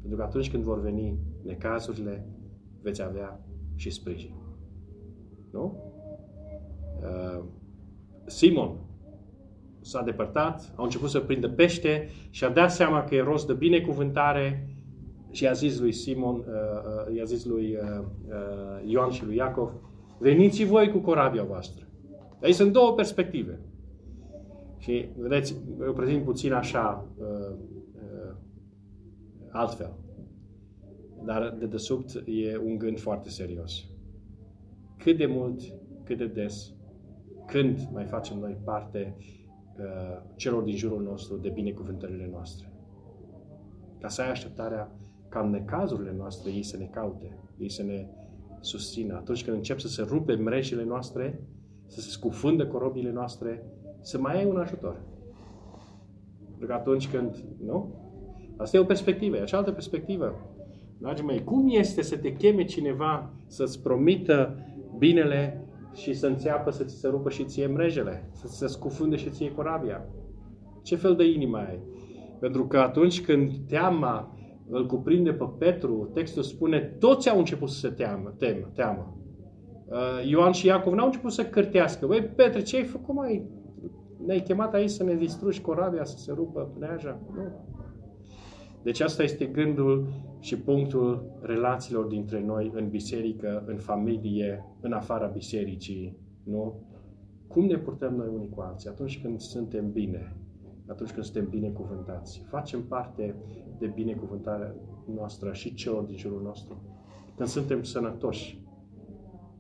Pentru 0.08 0.26
că 0.26 0.32
atunci 0.32 0.50
când 0.50 0.62
vor 0.62 0.80
veni 0.80 1.18
necazurile, 1.42 2.26
veți 2.82 3.02
avea 3.02 3.40
și 3.74 3.90
sprijin. 3.90 4.34
Nu? 5.52 5.92
Uh, 7.02 7.44
Simon 8.26 8.76
s-a 9.80 10.02
depărtat, 10.02 10.72
a 10.76 10.82
început 10.82 11.08
să 11.08 11.20
prindă 11.20 11.48
pește 11.48 12.08
și 12.30 12.44
a 12.44 12.48
dat 12.48 12.70
seama 12.70 13.04
că 13.04 13.14
e 13.14 13.22
rost 13.22 13.46
de 13.46 13.52
binecuvântare 13.52 14.76
și 15.30 15.46
a 15.46 15.52
zis 15.52 15.80
lui 15.80 15.92
Simon, 15.92 16.34
uh, 16.34 16.44
uh, 17.08 17.16
i-a 17.16 17.24
zis 17.24 17.44
lui 17.44 17.74
uh, 17.74 18.04
uh, 18.28 18.90
Ioan 18.90 19.10
și 19.10 19.24
lui 19.24 19.36
Iacov, 19.36 19.72
Veniți 20.18 20.64
voi 20.64 20.90
cu 20.90 20.98
corabia 20.98 21.44
voastră. 21.44 21.86
Aici 22.42 22.54
sunt 22.54 22.72
două 22.72 22.94
perspective. 22.94 23.60
Și, 24.78 25.08
vedeți, 25.16 25.56
eu 25.80 25.92
prezint 25.92 26.24
puțin 26.24 26.52
așa, 26.52 27.06
uh, 27.18 27.26
uh, 27.26 27.77
altfel. 29.50 29.96
Dar 31.24 31.56
de 31.58 31.66
desubt 31.66 32.22
e 32.26 32.58
un 32.64 32.78
gând 32.78 32.98
foarte 32.98 33.28
serios. 33.28 33.84
Cât 34.96 35.16
de 35.16 35.26
mult, 35.26 35.60
cât 36.04 36.18
de 36.18 36.26
des, 36.26 36.72
când 37.46 37.88
mai 37.92 38.04
facem 38.04 38.38
noi 38.38 38.58
parte 38.64 39.16
uh, 39.18 40.22
celor 40.36 40.62
din 40.62 40.76
jurul 40.76 41.02
nostru 41.02 41.36
de 41.36 41.48
binecuvântările 41.48 42.28
noastre. 42.32 42.72
Ca 44.00 44.08
să 44.08 44.22
ai 44.22 44.30
așteptarea 44.30 44.92
ca 45.28 45.40
în 45.40 45.50
necazurile 45.50 46.14
noastre 46.16 46.50
ei 46.50 46.62
să 46.62 46.76
ne 46.76 46.84
caute, 46.84 47.38
ei 47.58 47.70
să 47.70 47.82
ne 47.82 48.06
susțină. 48.60 49.14
Atunci 49.14 49.44
când 49.44 49.56
încep 49.56 49.78
să 49.78 49.88
se 49.88 50.02
rupe 50.02 50.34
mrejile 50.34 50.84
noastre, 50.84 51.40
să 51.86 52.00
se 52.00 52.08
scufundă 52.08 52.66
corobile 52.66 53.12
noastre, 53.12 53.62
să 54.00 54.18
mai 54.18 54.36
ai 54.36 54.44
un 54.44 54.56
ajutor. 54.56 55.02
Pentru 56.48 56.66
că 56.66 56.72
atunci 56.72 57.08
când, 57.10 57.44
nu? 57.64 58.07
Asta 58.58 58.76
e 58.76 58.80
o 58.80 58.84
perspectivă, 58.84 59.36
e 59.36 59.44
cealaltă 59.44 59.72
perspectivă. 59.72 60.34
Dragii 60.98 61.24
mei, 61.24 61.44
cum 61.44 61.66
este 61.68 62.02
să 62.02 62.16
te 62.16 62.32
cheme 62.32 62.64
cineva 62.64 63.30
să-ți 63.46 63.82
promită 63.82 64.58
binele 64.98 65.64
și 65.94 66.12
să 66.12 66.26
înțeapă 66.26 66.70
să 66.70 66.84
ți 66.84 66.94
se 66.94 67.08
rupă 67.08 67.30
și 67.30 67.44
ție 67.44 67.66
mrejele, 67.66 68.28
să 68.32 68.46
ți 68.46 68.56
se 68.56 68.66
scufunde 68.66 69.16
și 69.16 69.30
ție 69.30 69.52
corabia? 69.52 70.04
Ce 70.82 70.96
fel 70.96 71.14
de 71.14 71.24
inimă 71.24 71.56
ai? 71.56 71.80
Pentru 72.40 72.66
că 72.66 72.78
atunci 72.78 73.24
când 73.24 73.52
teama 73.68 74.38
îl 74.68 74.86
cuprinde 74.86 75.32
pe 75.32 75.44
Petru, 75.58 76.10
textul 76.14 76.42
spune, 76.42 76.96
toți 76.98 77.30
au 77.30 77.38
început 77.38 77.68
să 77.68 77.78
se 77.78 77.88
teamă. 77.88 78.34
teamă, 78.38 78.70
teamă. 78.74 79.16
Uh, 79.86 80.28
Ioan 80.28 80.52
și 80.52 80.66
Iacov 80.66 80.92
n-au 80.92 81.06
început 81.06 81.32
să 81.32 81.44
cârtească. 81.44 82.06
Băi, 82.06 82.22
Petre, 82.22 82.62
ce 82.62 82.76
ai 82.76 82.84
făcut, 82.84 83.14
mai? 83.14 83.46
Ne-ai 84.26 84.40
chemat 84.40 84.74
aici 84.74 84.90
să 84.90 85.04
ne 85.04 85.14
distrugi 85.14 85.60
corabia, 85.60 86.04
să 86.04 86.18
se 86.18 86.32
rupă 86.32 86.72
pneaja? 86.78 87.20
Nu. 87.34 87.42
Deci 88.82 89.00
asta 89.00 89.22
este 89.22 89.46
gândul 89.46 90.06
și 90.40 90.58
punctul 90.58 91.38
relațiilor 91.40 92.04
dintre 92.04 92.44
noi 92.44 92.70
în 92.74 92.88
biserică, 92.88 93.64
în 93.66 93.76
familie, 93.76 94.64
în 94.80 94.92
afara 94.92 95.26
bisericii, 95.26 96.16
nu? 96.42 96.86
Cum 97.46 97.64
ne 97.64 97.76
purtăm 97.76 98.14
noi 98.14 98.28
unii 98.34 98.48
cu 98.48 98.60
alții 98.60 98.88
atunci 98.88 99.20
când 99.22 99.40
suntem 99.40 99.90
bine, 99.90 100.36
atunci 100.86 101.10
când 101.10 101.24
suntem 101.24 101.48
binecuvântați. 101.48 102.42
Facem 102.46 102.82
parte 102.82 103.34
de 103.78 103.86
binecuvântarea 103.86 104.74
noastră 105.14 105.52
și 105.52 105.74
celor 105.74 106.02
din 106.02 106.16
jurul 106.16 106.42
nostru. 106.42 106.82
Când 107.36 107.48
suntem 107.48 107.82
sănătoși, 107.82 108.62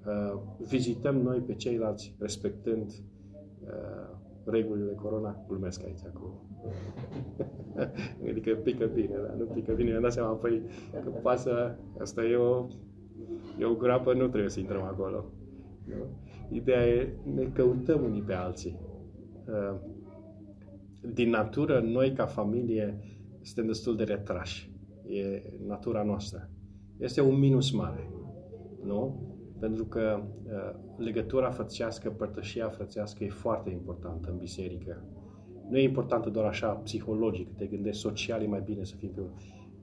uh, 0.06 0.40
vizităm 0.68 1.16
noi 1.16 1.38
pe 1.38 1.54
ceilalți 1.54 2.14
respectând 2.18 2.90
uh, 2.90 4.16
regulile 4.44 4.92
corona. 4.92 5.44
Glumesc 5.48 5.84
aici 5.84 6.00
cu... 6.12 6.47
adică 8.30 8.54
pică 8.54 8.86
bine, 8.86 9.14
dar 9.26 9.34
nu 9.38 9.44
pică 9.44 9.72
bine. 9.72 9.90
Mi-am 9.90 10.02
dat 10.02 10.12
seama, 10.12 10.32
păi, 10.32 10.62
că 10.92 11.10
pasă, 11.22 11.78
asta 11.98 12.24
e 12.24 12.36
o, 12.36 12.66
e 13.58 13.64
o 13.64 13.74
groapă, 13.74 14.12
nu 14.12 14.28
trebuie 14.28 14.50
să 14.50 14.60
intrăm 14.60 14.82
acolo. 14.82 15.24
Nu? 15.84 16.04
Ideea 16.50 16.86
e, 16.86 17.12
ne 17.34 17.44
căutăm 17.44 18.04
unii 18.04 18.22
pe 18.22 18.32
alții. 18.32 18.80
Uh, 19.46 19.78
din 21.14 21.30
natură, 21.30 21.80
noi 21.80 22.12
ca 22.12 22.26
familie 22.26 22.98
suntem 23.42 23.66
destul 23.66 23.96
de 23.96 24.04
retrași. 24.04 24.72
E 25.06 25.42
natura 25.66 26.02
noastră. 26.02 26.50
Este 26.96 27.20
un 27.20 27.38
minus 27.38 27.70
mare. 27.70 28.10
Nu? 28.84 29.26
Pentru 29.60 29.84
că 29.84 30.22
uh, 30.44 30.74
legătura 30.96 31.50
frățească, 31.50 32.10
părtășia 32.10 32.68
frățească 32.68 33.24
e 33.24 33.28
foarte 33.28 33.70
importantă 33.70 34.30
în 34.30 34.36
biserică. 34.38 35.04
Nu 35.68 35.76
e 35.76 35.82
importantă 35.82 36.30
doar 36.30 36.46
așa 36.46 36.68
psihologic, 36.68 37.56
te 37.56 37.66
gândești 37.66 38.00
social, 38.00 38.42
e 38.42 38.46
mai 38.46 38.62
bine 38.64 38.84
să 38.84 38.94
fim 38.96 39.10
pe 39.14 39.20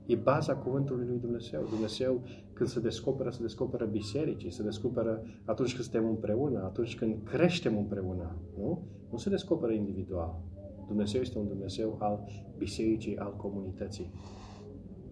E 0.06 0.14
baza 0.14 0.56
cuvântului 0.56 1.06
lui 1.06 1.18
Dumnezeu. 1.18 1.66
Dumnezeu, 1.70 2.22
când 2.52 2.68
se 2.68 2.80
descoperă, 2.80 3.30
se 3.30 3.42
descoperă 3.42 3.84
bisericii, 3.84 4.50
se 4.50 4.62
descoperă 4.62 5.22
atunci 5.44 5.70
când 5.70 5.82
suntem 5.82 6.08
împreună, 6.08 6.62
atunci 6.64 6.96
când 6.96 7.16
creștem 7.24 7.76
împreună. 7.76 8.36
Nu? 8.58 8.82
Nu 9.10 9.16
se 9.16 9.30
descoperă 9.30 9.72
individual. 9.72 10.40
Dumnezeu 10.86 11.20
este 11.20 11.38
un 11.38 11.48
Dumnezeu 11.48 11.96
al 11.98 12.24
bisericii, 12.58 13.18
al 13.18 13.36
comunității. 13.36 14.10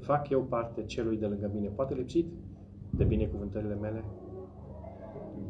Fac 0.01 0.29
eu 0.29 0.43
parte 0.43 0.85
celui 0.85 1.17
de 1.17 1.27
lângă 1.27 1.51
mine, 1.55 1.69
poate 1.69 1.95
lipsit 1.95 2.27
de 2.91 3.05
binecuvântările 3.05 3.75
mele? 3.75 4.05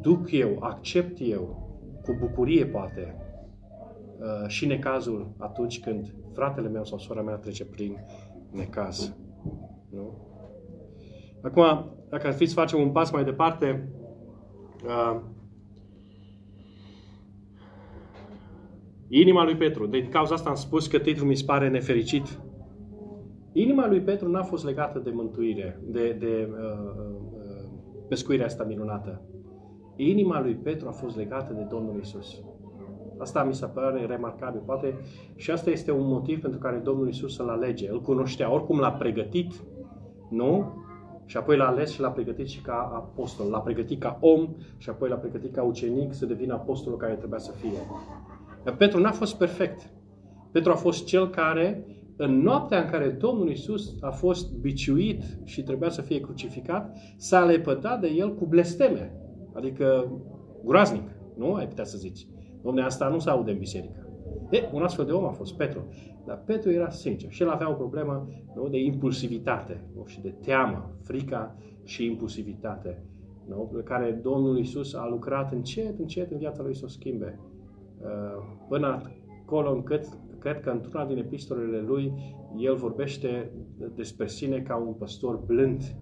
Duc 0.01 0.31
eu, 0.31 0.57
accept 0.59 1.17
eu, 1.21 1.69
cu 2.03 2.15
bucurie 2.19 2.65
poate, 2.65 3.15
uh, 4.19 4.47
și 4.47 4.65
necazul 4.65 5.31
atunci 5.37 5.79
când 5.79 6.13
fratele 6.33 6.69
meu 6.69 6.85
sau 6.85 6.97
sora 6.97 7.21
mea 7.21 7.35
trece 7.35 7.65
prin 7.65 7.97
necaz. 8.51 9.15
Nu? 9.89 10.17
Acum, 11.41 11.91
dacă 12.09 12.27
ar 12.27 12.33
fi 12.33 12.45
să 12.45 12.53
facem 12.53 12.79
un 12.79 12.91
pas 12.91 13.11
mai 13.11 13.23
departe, 13.23 13.89
uh, 14.85 15.21
Inima 19.07 19.43
lui 19.43 19.55
Petru. 19.55 19.85
De 19.85 20.07
cauza 20.07 20.33
asta 20.33 20.49
am 20.49 20.55
spus 20.55 20.87
că 20.87 20.99
titlul 20.99 21.27
mi 21.27 21.35
se 21.35 21.45
pare 21.45 21.69
nefericit. 21.69 22.39
Inima 23.53 23.87
lui 23.87 24.01
Petru 24.01 24.29
n-a 24.29 24.43
fost 24.43 24.65
legată 24.65 24.99
de 24.99 25.09
mântuire, 25.09 25.81
de, 25.83 26.15
de 26.19 26.49
uh, 26.51 26.95
uh, 27.31 27.69
pescuirea 28.09 28.45
asta 28.45 28.63
minunată. 28.63 29.21
Inima 29.95 30.41
lui 30.41 30.55
Petru 30.55 30.87
a 30.87 30.91
fost 30.91 31.17
legată 31.17 31.53
de 31.53 31.61
Domnul 31.69 31.99
Isus. 31.99 32.43
Asta 33.17 33.43
mi 33.43 33.53
se 33.53 33.65
pare 33.65 34.05
remarcabil. 34.05 34.61
Poate 34.65 34.99
și 35.35 35.51
asta 35.51 35.69
este 35.69 35.91
un 35.91 36.07
motiv 36.07 36.41
pentru 36.41 36.59
care 36.59 36.77
Domnul 36.77 37.07
Isus 37.07 37.35
să-l 37.35 37.49
alege. 37.49 37.89
Îl 37.89 38.01
cunoștea, 38.01 38.53
oricum 38.53 38.79
l-a 38.79 38.91
pregătit, 38.91 39.53
nu? 40.29 40.83
Și 41.25 41.37
apoi 41.37 41.57
l-a 41.57 41.67
ales 41.67 41.91
și 41.91 42.01
l-a 42.01 42.09
pregătit 42.09 42.47
și 42.47 42.61
ca 42.61 42.91
apostol. 42.93 43.49
L-a 43.49 43.59
pregătit 43.59 43.99
ca 43.99 44.17
om 44.21 44.55
și 44.77 44.89
apoi 44.89 45.09
l-a 45.09 45.15
pregătit 45.15 45.53
ca 45.53 45.63
ucenic 45.63 46.13
să 46.13 46.25
devină 46.25 46.53
apostolul 46.53 46.97
care 46.97 47.13
trebuia 47.13 47.39
să 47.39 47.51
fie. 47.51 47.79
Petru 48.77 48.99
n-a 48.99 49.11
fost 49.11 49.37
perfect. 49.37 49.89
Petru 50.51 50.71
a 50.71 50.75
fost 50.75 51.05
cel 51.05 51.29
care, 51.29 51.85
în 52.15 52.41
noaptea 52.41 52.81
în 52.81 52.89
care 52.89 53.09
Domnul 53.09 53.49
Isus 53.49 53.95
a 54.01 54.09
fost 54.09 54.53
biciuit 54.53 55.23
și 55.43 55.63
trebuia 55.63 55.89
să 55.89 56.01
fie 56.01 56.19
crucificat, 56.19 56.97
s-a 57.17 57.45
lepădat 57.45 58.01
de 58.01 58.07
el 58.07 58.35
cu 58.35 58.45
blesteme. 58.45 59.15
Adică 59.53 60.11
groaznic, 60.65 61.09
nu? 61.37 61.53
Ai 61.53 61.67
putea 61.67 61.83
să 61.83 61.97
zici. 61.97 62.27
Domne, 62.65 62.81
asta 62.81 63.07
nu 63.07 63.19
se 63.19 63.29
aude 63.29 63.51
în 63.51 63.57
biserică. 63.57 64.07
E, 64.49 64.69
un 64.73 64.83
astfel 64.83 65.05
de 65.05 65.11
om 65.11 65.25
a 65.25 65.31
fost 65.31 65.55
Petru. 65.55 65.87
Dar 66.25 66.41
Petru 66.45 66.71
era 66.71 66.89
sincer 66.89 67.31
și 67.31 67.41
el 67.41 67.49
avea 67.49 67.69
o 67.69 67.73
problemă 67.73 68.27
nu, 68.55 68.67
de 68.67 68.77
impulsivitate 68.77 69.83
nu, 69.95 70.05
și 70.05 70.21
de 70.21 70.29
teamă, 70.29 70.91
frica 71.01 71.55
și 71.83 72.05
impulsivitate, 72.05 73.03
nu, 73.47 73.71
pe 73.73 73.83
care 73.83 74.19
Domnul 74.23 74.57
Isus 74.57 74.93
a 74.93 75.07
lucrat 75.09 75.51
încet, 75.51 75.99
încet 75.99 76.31
în 76.31 76.37
viața 76.37 76.63
lui 76.63 76.75
să 76.75 76.81
o 76.85 76.87
schimbe. 76.87 77.39
Uh, 78.01 78.07
până 78.67 79.01
acolo 79.43 79.71
încât 79.71 80.07
cred 80.39 80.59
că 80.59 80.69
într-una 80.69 81.05
din 81.05 81.17
epistolele 81.17 81.79
lui 81.79 82.13
el 82.57 82.75
vorbește 82.75 83.51
despre 83.95 84.27
sine 84.27 84.59
ca 84.59 84.75
un 84.75 84.93
păstor 84.93 85.43
blând 85.45 85.95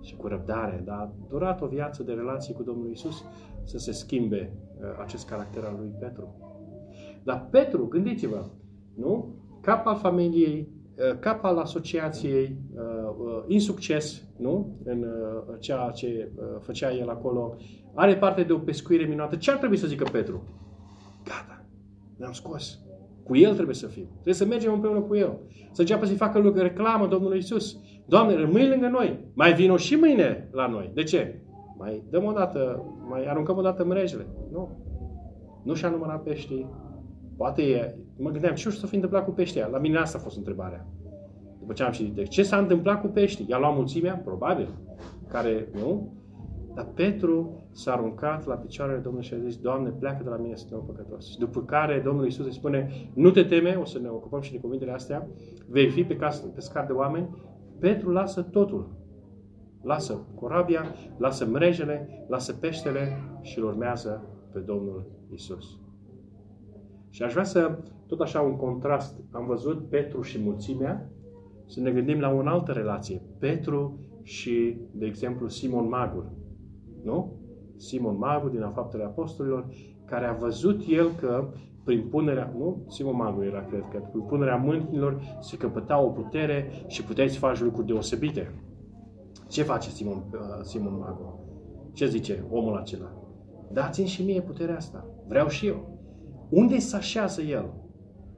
și 0.00 0.16
cu 0.16 0.26
răbdare, 0.26 0.82
dar 0.84 0.96
a 0.96 1.12
durat 1.28 1.62
o 1.62 1.66
viață 1.66 2.02
de 2.02 2.12
relații 2.12 2.54
cu 2.54 2.62
Domnul 2.62 2.90
Isus 2.90 3.24
să 3.64 3.78
se 3.78 3.92
schimbe 3.92 4.52
uh, 4.54 4.69
acest 5.00 5.28
caracter 5.28 5.64
al 5.64 5.76
lui 5.78 5.94
Petru. 5.98 6.34
Dar 7.22 7.48
Petru, 7.50 7.86
gândiți-vă, 7.86 8.46
nu? 8.96 9.34
Cap 9.60 9.86
al 9.86 9.96
familiei, 9.96 10.68
uh, 10.96 11.18
cap 11.18 11.44
al 11.44 11.58
asociației, 11.58 12.56
insucces, 13.46 14.22
nu? 14.36 14.76
În 14.84 15.06
ceea 15.58 15.90
ce 15.90 16.30
făcea 16.60 16.92
el 16.94 17.08
acolo, 17.08 17.56
are 17.94 18.16
parte 18.16 18.42
de 18.42 18.52
o 18.52 18.58
pescuire 18.58 19.04
minunată. 19.04 19.36
Ce 19.36 19.50
ar 19.50 19.56
trebui 19.56 19.76
să 19.76 19.86
zică 19.86 20.04
Petru? 20.12 20.42
Gata, 21.24 21.64
ne-am 22.16 22.32
scos. 22.32 22.78
Cu 23.24 23.36
El 23.36 23.54
trebuie 23.54 23.74
să 23.74 23.86
fim. 23.86 24.06
Trebuie 24.12 24.34
să 24.34 24.46
mergem 24.46 24.72
împreună 24.72 25.00
cu 25.00 25.16
El. 25.16 25.38
Să 25.72 25.80
înceapă 25.80 26.06
să-i 26.06 26.16
facă 26.16 26.38
lucruri, 26.38 26.68
reclamă 26.68 27.06
Domnului 27.06 27.38
Isus. 27.38 27.78
Doamne, 28.06 28.34
rămâi 28.34 28.68
lângă 28.68 28.88
noi. 28.88 29.24
Mai 29.34 29.52
vino 29.52 29.76
și 29.76 29.94
mâine 29.94 30.48
la 30.52 30.66
noi. 30.66 30.90
De 30.94 31.02
ce? 31.02 31.42
Mai 31.78 32.02
dăm 32.10 32.24
o 32.24 32.32
dată, 32.32 32.84
mai 33.08 33.24
aruncăm 33.24 33.56
o 33.56 33.62
dată 33.62 33.84
mrejele. 33.84 34.26
Nu. 34.52 34.68
Nu 35.62 35.74
și-a 35.74 35.88
numărat 35.88 36.22
peștii. 36.22 36.66
Poate 37.36 37.62
e, 37.62 37.94
mă 38.18 38.30
gândeam, 38.30 38.54
ce 38.54 38.70
s-a 38.70 38.86
fi 38.86 38.94
întâmplat 38.94 39.24
cu 39.24 39.30
peștia? 39.30 39.66
La 39.66 39.78
mine 39.78 39.98
asta 39.98 40.18
a 40.18 40.20
fost 40.20 40.36
întrebarea. 40.36 40.86
După 41.58 41.72
ce 41.72 41.82
am 41.82 41.92
citit 41.92 42.28
Ce 42.28 42.42
s-a 42.42 42.58
întâmplat 42.58 43.00
cu 43.00 43.06
peștii? 43.06 43.46
I-a 43.48 43.58
luat 43.58 43.74
mulțimea? 43.74 44.14
Probabil. 44.14 44.68
Care, 45.28 45.68
nu? 45.72 46.12
Dar 46.74 46.88
Petru 46.94 47.64
s-a 47.72 47.92
aruncat 47.92 48.46
la 48.46 48.54
picioarele 48.54 48.98
Domnului 48.98 49.26
și 49.26 49.34
a 49.34 49.38
zis, 49.38 49.56
Doamne, 49.56 49.90
pleacă 49.90 50.22
de 50.22 50.28
la 50.28 50.36
mine, 50.36 50.54
sunt 50.54 50.82
păcătos. 50.86 51.36
După 51.36 51.62
care 51.62 52.02
Domnul 52.04 52.24
Iisus 52.24 52.46
îi 52.46 52.52
spune, 52.52 53.10
nu 53.14 53.30
te 53.30 53.42
teme, 53.42 53.78
o 53.80 53.84
să 53.84 53.98
ne 53.98 54.08
ocupăm 54.08 54.40
și 54.40 54.52
de 54.52 54.58
cuvintele 54.58 54.92
astea, 54.92 55.28
vei 55.68 55.88
fi 55.88 56.04
pe 56.04 56.18
pescar 56.54 56.86
de 56.86 56.92
oameni. 56.92 57.28
Petru 57.78 58.10
lasă 58.10 58.42
totul. 58.42 58.88
Lasă 59.82 60.26
corabia, 60.34 60.84
lasă 61.16 61.46
mrejele, 61.46 62.24
lasă 62.28 62.52
peștele 62.52 63.08
și 63.40 63.58
îl 63.58 63.64
urmează 63.64 64.22
pe 64.52 64.58
Domnul 64.58 65.06
Isus. 65.32 65.78
Și 67.10 67.22
aș 67.22 67.32
vrea 67.32 67.44
să, 67.44 67.78
tot 68.06 68.20
așa 68.20 68.40
un 68.40 68.56
contrast, 68.56 69.20
am 69.30 69.46
văzut 69.46 69.88
Petru 69.88 70.22
și 70.22 70.42
mulțimea, 70.42 71.10
să 71.66 71.80
ne 71.80 71.90
gândim 71.90 72.20
la 72.20 72.32
o 72.32 72.38
altă 72.44 72.72
relație. 72.72 73.22
Petru 73.38 73.98
și, 74.22 74.76
de 74.92 75.06
exemplu, 75.06 75.48
Simon 75.48 75.88
Magul. 75.88 76.32
Nu? 77.04 77.32
Simon 77.76 78.18
Magul 78.18 78.50
din 78.50 78.70
Faptele 78.74 79.04
Apostolilor, 79.04 79.66
care 80.04 80.26
a 80.26 80.32
văzut 80.32 80.80
el 80.88 81.10
că 81.20 81.48
prin 81.84 82.08
punerea, 82.08 82.54
nu? 82.58 82.84
Simon 82.88 83.16
Magul 83.16 83.44
era, 83.44 83.64
cred 83.64 83.84
că, 83.90 83.98
prin 83.98 84.22
punerea 84.22 84.56
mâinilor 84.56 85.20
se 85.40 85.56
căpăta 85.56 86.00
o 86.00 86.08
putere 86.08 86.70
și 86.86 87.04
puteai 87.04 87.28
să 87.28 87.38
faci 87.38 87.60
lucruri 87.60 87.86
deosebite. 87.86 88.54
Ce 89.48 89.62
face 89.62 89.90
Simon, 89.90 90.16
uh, 90.32 90.40
Simon 90.62 90.98
Magul? 90.98 91.38
Ce 91.92 92.06
zice 92.06 92.44
omul 92.50 92.76
acela? 92.76 93.19
Dați-mi 93.72 94.06
și 94.06 94.22
mie 94.22 94.40
puterea 94.40 94.76
asta. 94.76 95.06
Vreau 95.28 95.48
și 95.48 95.66
eu. 95.66 95.98
Unde 96.48 96.78
se 96.78 96.96
așează 96.96 97.42
el? 97.42 97.74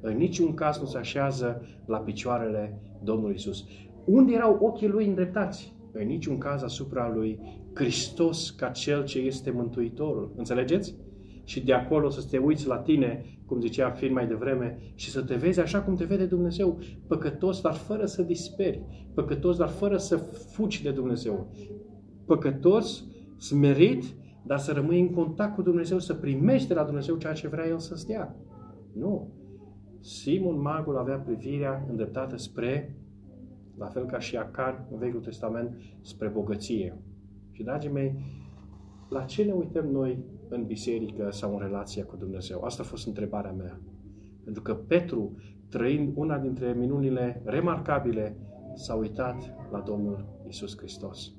În 0.01 0.17
niciun 0.17 0.55
caz 0.55 0.79
nu 0.79 0.87
se 0.87 0.99
așează 0.99 1.63
la 1.87 1.99
picioarele 1.99 2.83
Domnului 3.03 3.35
Isus. 3.35 3.65
Unde 4.05 4.33
erau 4.33 4.59
ochii 4.61 4.89
lui 4.89 5.07
îndreptați? 5.07 5.75
În 5.93 6.07
niciun 6.07 6.39
caz 6.39 6.63
asupra 6.63 7.13
lui 7.15 7.41
Hristos 7.75 8.51
ca 8.51 8.69
Cel 8.69 9.05
ce 9.05 9.19
este 9.19 9.51
Mântuitorul. 9.51 10.33
Înțelegeți? 10.37 10.97
Și 11.45 11.65
de 11.65 11.73
acolo 11.73 12.09
să 12.09 12.27
te 12.31 12.39
uiți 12.39 12.67
la 12.67 12.79
tine, 12.79 13.25
cum 13.47 13.61
zicea 13.61 13.91
Fir 13.91 14.11
mai 14.11 14.27
devreme, 14.27 14.79
și 14.95 15.11
să 15.11 15.23
te 15.23 15.35
vezi 15.35 15.61
așa 15.61 15.81
cum 15.81 15.95
te 15.95 16.05
vede 16.05 16.25
Dumnezeu, 16.25 16.79
păcătos, 17.07 17.61
dar 17.61 17.75
fără 17.75 18.05
să 18.05 18.23
disperi, 18.23 18.83
păcătos, 19.15 19.57
dar 19.57 19.69
fără 19.69 19.97
să 19.97 20.17
fugi 20.53 20.83
de 20.83 20.91
Dumnezeu, 20.91 21.51
păcătos, 22.27 23.05
smerit, 23.39 24.05
dar 24.47 24.59
să 24.59 24.73
rămâi 24.73 25.01
în 25.01 25.11
contact 25.11 25.55
cu 25.55 25.63
Dumnezeu, 25.63 25.99
să 25.99 26.15
primești 26.15 26.69
de 26.69 26.75
la 26.75 26.85
Dumnezeu 26.85 27.17
ceea 27.17 27.33
ce 27.33 27.49
vrea 27.49 27.67
El 27.67 27.79
să-ți 27.79 28.07
dea. 28.07 28.37
Nu. 28.93 29.29
Simon 30.01 30.61
Magul 30.61 30.99
avea 30.99 31.17
privirea 31.17 31.87
îndreptată 31.89 32.37
spre 32.37 32.97
la 33.79 33.87
fel 33.87 34.07
ca 34.07 34.19
și 34.19 34.37
Acan 34.37 34.87
în 34.91 34.99
Vechiul 34.99 35.21
Testament, 35.21 35.77
spre 36.01 36.29
bogăție. 36.29 36.99
Și, 37.51 37.63
dragii 37.63 37.91
mei, 37.91 38.15
la 39.09 39.23
ce 39.23 39.45
ne 39.45 39.53
uităm 39.53 39.87
noi 39.87 40.25
în 40.49 40.65
biserică 40.65 41.31
sau 41.31 41.53
în 41.53 41.59
relația 41.59 42.05
cu 42.05 42.17
Dumnezeu? 42.17 42.63
Asta 42.63 42.83
a 42.83 42.87
fost 42.87 43.07
întrebarea 43.07 43.53
mea. 43.53 43.81
Pentru 44.45 44.63
că 44.63 44.75
Petru, 44.75 45.37
trăind 45.69 46.13
una 46.15 46.39
dintre 46.39 46.73
minunile 46.73 47.43
remarcabile, 47.45 48.37
s-a 48.75 48.95
uitat 48.95 49.55
la 49.71 49.81
Domnul 49.81 50.25
Isus 50.49 50.77
Hristos. 50.77 51.33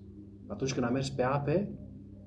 Atunci 0.47 0.73
când 0.73 0.85
a 0.85 0.89
mers 0.89 1.09
pe 1.09 1.23
ape 1.23 1.69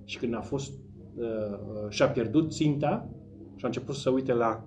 și 0.07 0.19
când 0.19 0.35
a 0.35 0.40
fost, 0.40 0.73
uh, 1.16 1.25
uh, 1.25 1.88
și-a 1.88 2.09
pierdut 2.09 2.53
ținta 2.53 3.09
și 3.55 3.64
a 3.64 3.66
început 3.66 3.95
să 3.95 4.11
uite 4.11 4.33
la, 4.33 4.64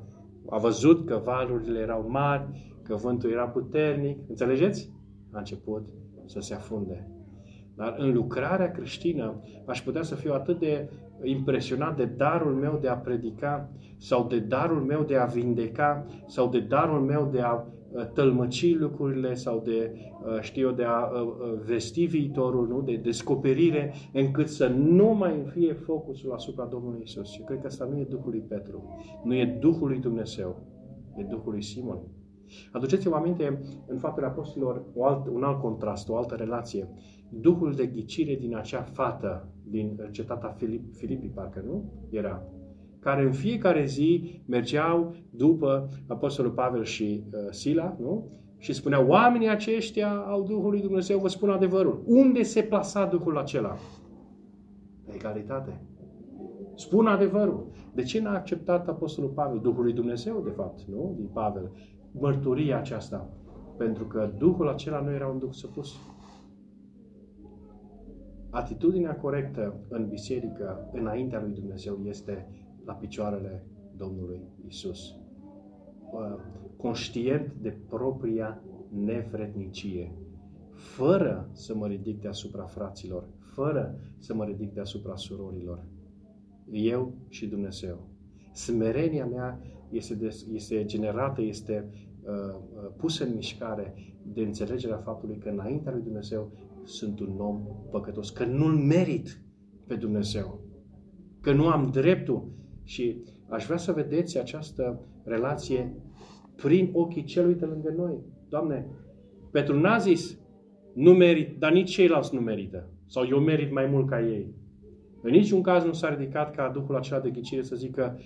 a 0.49 0.57
văzut 0.57 1.05
că 1.05 1.21
valurile 1.23 1.79
erau 1.79 2.09
mari, 2.09 2.73
că 2.83 2.95
vântul 2.95 3.31
era 3.31 3.47
puternic, 3.47 4.17
înțelegeți? 4.27 4.91
A 5.31 5.37
început 5.37 5.87
să 6.25 6.39
se 6.39 6.53
afunde. 6.53 7.11
Dar 7.75 7.95
în 7.97 8.13
lucrarea 8.13 8.71
creștină 8.71 9.41
aș 9.65 9.81
putea 9.81 10.03
să 10.03 10.15
fiu 10.15 10.33
atât 10.33 10.59
de 10.59 10.89
impresionat 11.23 11.97
de 11.97 12.05
darul 12.05 12.53
meu 12.53 12.77
de 12.81 12.87
a 12.87 12.95
predica 12.95 13.69
sau 13.97 14.27
de 14.27 14.39
darul 14.39 14.81
meu 14.81 15.03
de 15.03 15.15
a 15.15 15.25
vindeca 15.25 16.05
sau 16.27 16.49
de 16.49 16.59
darul 16.59 16.99
meu 16.99 17.29
de 17.31 17.39
a 17.39 17.53
uh, 17.53 18.05
tălmăci 18.13 18.77
lucrurile 18.77 19.33
sau 19.33 19.61
de, 19.65 19.91
uh, 20.25 20.41
știu 20.41 20.67
eu, 20.67 20.73
de 20.73 20.83
a 20.83 20.99
uh, 20.99 21.59
vesti 21.65 22.05
viitorul, 22.05 22.67
nu? 22.67 22.81
de 22.81 22.95
descoperire, 22.95 23.93
încât 24.13 24.47
să 24.47 24.67
nu 24.67 25.13
mai 25.13 25.45
fie 25.51 25.73
focusul 25.73 26.31
asupra 26.31 26.65
Domnului 26.65 27.01
Isus. 27.03 27.31
Și 27.31 27.41
cred 27.41 27.59
că 27.59 27.67
asta 27.67 27.85
nu 27.85 27.99
e 27.99 28.03
Duhul 28.09 28.29
lui 28.29 28.43
Petru, 28.47 28.97
nu 29.23 29.35
e 29.35 29.57
Duhul 29.59 29.87
lui 29.87 29.99
Dumnezeu, 29.99 30.55
e 31.17 31.23
Duhul 31.23 31.51
lui 31.51 31.63
Simon. 31.63 31.99
Aduceți-vă 32.71 33.15
aminte 33.15 33.61
în 33.87 33.97
faptele 33.97 34.25
apostolilor 34.25 34.83
un 34.93 35.05
alt, 35.05 35.27
un 35.27 35.43
alt 35.43 35.59
contrast, 35.61 36.09
o 36.09 36.17
altă 36.17 36.35
relație. 36.35 36.89
Duhul 37.29 37.73
de 37.73 37.85
ghicire 37.85 38.35
din 38.35 38.55
acea 38.55 38.81
fată 38.81 39.47
din 39.69 40.09
cetatea 40.11 40.49
Filip, 40.49 40.95
Filipii, 40.95 41.29
parcă 41.29 41.63
nu? 41.65 41.83
Era. 42.09 42.43
Care 42.99 43.23
în 43.23 43.31
fiecare 43.31 43.85
zi 43.85 44.41
mergeau 44.45 45.15
după 45.29 45.89
Apostolul 46.07 46.51
Pavel 46.51 46.83
și 46.83 47.23
uh, 47.31 47.39
Sila, 47.49 47.95
nu? 47.99 48.27
Și 48.57 48.73
spuneau, 48.73 49.07
oamenii 49.07 49.49
aceștia 49.49 50.11
au 50.11 50.43
Duhul 50.43 50.69
lui 50.69 50.81
Dumnezeu, 50.81 51.19
vă 51.19 51.27
spun 51.27 51.49
adevărul. 51.49 52.03
Unde 52.05 52.43
se 52.43 52.61
plasa 52.61 53.05
Duhul 53.05 53.37
acela? 53.37 53.77
Egalitate. 55.13 55.81
Spun 56.75 57.07
adevărul. 57.07 57.67
De 57.93 58.01
ce 58.01 58.21
n-a 58.21 58.33
acceptat 58.33 58.87
Apostolul 58.87 59.29
Pavel, 59.29 59.59
Duhul 59.59 59.83
lui 59.83 59.93
Dumnezeu, 59.93 60.41
de 60.45 60.49
fapt, 60.49 60.79
nu? 60.91 61.13
Din 61.15 61.29
Pavel, 61.33 61.71
mărturia 62.11 62.77
aceasta. 62.77 63.29
Pentru 63.77 64.05
că 64.05 64.31
Duhul 64.37 64.67
acela 64.67 65.01
nu 65.01 65.11
era 65.11 65.27
un 65.27 65.37
Duh 65.37 65.51
supus. 65.51 65.95
Atitudinea 68.49 69.15
corectă 69.15 69.79
în 69.87 70.07
biserică, 70.07 70.89
înaintea 70.93 71.41
lui 71.41 71.53
Dumnezeu, 71.53 71.99
este 72.03 72.47
la 72.85 72.93
picioarele 72.93 73.65
Domnului 73.97 74.41
Isus. 74.67 75.15
Conștient 76.77 77.53
de 77.61 77.77
propria 77.89 78.61
nevrednicie, 78.89 80.13
fără 80.73 81.49
să 81.51 81.75
mă 81.75 81.87
ridic 81.87 82.21
deasupra 82.21 82.63
fraților, 82.63 83.27
fără 83.37 83.99
să 84.17 84.33
mă 84.33 84.45
ridic 84.45 84.73
deasupra 84.73 85.15
surorilor. 85.15 85.85
Eu 86.71 87.13
și 87.27 87.47
Dumnezeu. 87.47 88.07
Smerenia 88.51 89.25
mea 89.25 89.61
este, 89.89 90.15
de, 90.15 90.29
este 90.53 90.85
generată, 90.85 91.41
este 91.41 91.89
uh, 92.21 92.31
uh, 92.31 92.91
pusă 92.97 93.23
în 93.23 93.33
mișcare 93.33 93.93
de 94.33 94.41
înțelegerea 94.41 94.97
faptului 94.97 95.37
că 95.37 95.49
înaintea 95.49 95.91
lui 95.91 96.01
Dumnezeu 96.01 96.51
sunt 96.89 97.19
un 97.19 97.35
om 97.37 97.61
păcătos, 97.91 98.29
că 98.29 98.45
nu-L 98.45 98.73
merit 98.73 99.41
pe 99.87 99.95
Dumnezeu, 99.95 100.59
că 101.41 101.53
nu 101.53 101.67
am 101.67 101.89
dreptul. 101.91 102.51
Și 102.83 103.23
aș 103.49 103.65
vrea 103.65 103.77
să 103.77 103.91
vedeți 103.91 104.39
această 104.39 104.99
relație 105.23 105.95
prin 106.55 106.89
ochii 106.93 107.23
celui 107.23 107.53
de 107.53 107.65
lângă 107.65 107.93
noi. 107.97 108.17
Doamne, 108.49 108.87
Petru 109.51 109.79
n-a 109.79 109.97
zis, 109.97 110.37
nu 110.93 111.13
merit, 111.13 111.59
dar 111.59 111.71
nici 111.71 111.91
ceilalți 111.91 112.35
nu 112.35 112.41
merită. 112.41 112.89
Sau 113.05 113.25
eu 113.29 113.39
merit 113.39 113.71
mai 113.71 113.85
mult 113.85 114.09
ca 114.09 114.21
ei. 114.21 114.53
În 115.21 115.31
niciun 115.31 115.61
caz 115.61 115.83
nu 115.83 115.93
s-a 115.93 116.09
ridicat 116.09 116.55
ca 116.55 116.71
Duhul 116.73 116.95
acela 116.95 117.19
de 117.19 117.29
ghicire 117.29 117.61
să 117.61 117.75
zică 117.75 118.19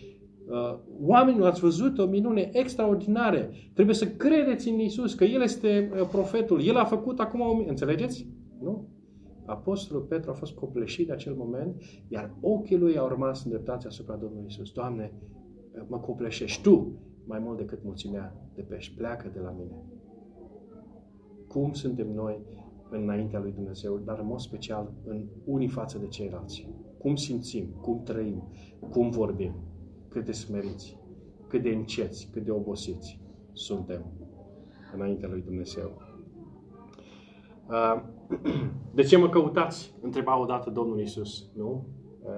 uh, 0.47 0.77
oamenilor, 1.01 1.47
ați 1.47 1.59
văzut 1.59 1.97
o 1.97 2.05
minune 2.05 2.49
extraordinară. 2.53 3.49
Trebuie 3.73 3.95
să 3.95 4.07
credeți 4.07 4.69
în 4.69 4.79
Isus, 4.79 5.13
că 5.13 5.23
El 5.23 5.41
este 5.41 5.91
uh, 5.93 6.07
profetul. 6.11 6.61
El 6.61 6.75
a 6.75 6.85
făcut 6.85 7.19
acum 7.19 7.41
o 7.41 7.63
Înțelegeți? 7.67 8.27
Nu? 8.63 8.87
Apostolul 9.45 10.03
Petru 10.03 10.29
a 10.29 10.33
fost 10.33 10.53
copleșit 10.53 11.07
de 11.07 11.13
acel 11.13 11.33
moment, 11.35 11.81
iar 12.07 12.35
ochii 12.41 12.77
lui 12.77 12.97
au 12.97 13.07
rămas 13.07 13.43
îndreptați 13.43 13.87
asupra 13.87 14.15
Domnului 14.15 14.45
Isus. 14.47 14.71
Doamne, 14.71 15.13
mă 15.87 15.99
copleșești 15.99 16.61
Tu 16.61 16.99
mai 17.25 17.39
mult 17.39 17.57
decât 17.57 17.83
mulțimea 17.83 18.49
de 18.55 18.61
pești. 18.61 18.95
Pleacă 18.95 19.31
de 19.33 19.39
la 19.39 19.51
mine. 19.51 19.75
Cum 21.47 21.73
suntem 21.73 22.13
noi 22.13 22.45
înaintea 22.89 23.39
lui 23.39 23.51
Dumnezeu, 23.51 23.97
dar 23.97 24.19
în 24.19 24.25
mod 24.25 24.39
special 24.39 24.93
în 25.05 25.27
unii 25.45 25.67
față 25.67 25.97
de 25.97 26.07
ceilalți. 26.07 26.69
Cum 26.97 27.15
simțim, 27.15 27.65
cum 27.81 28.03
trăim, 28.03 28.43
cum 28.89 29.09
vorbim, 29.09 29.53
cât 30.07 30.25
de 30.25 30.31
smeriți, 30.31 30.97
cât 31.47 31.61
de 31.61 31.69
înceți, 31.69 32.29
cât 32.31 32.43
de 32.43 32.51
obosiți 32.51 33.19
suntem 33.51 34.05
înaintea 34.95 35.29
lui 35.29 35.41
Dumnezeu. 35.41 36.01
De 38.95 39.03
ce 39.03 39.17
mă 39.17 39.29
căutați? 39.29 39.95
Întreba 40.01 40.39
odată 40.39 40.69
Domnul 40.69 40.99
Isus, 40.99 41.49
nu? 41.55 41.85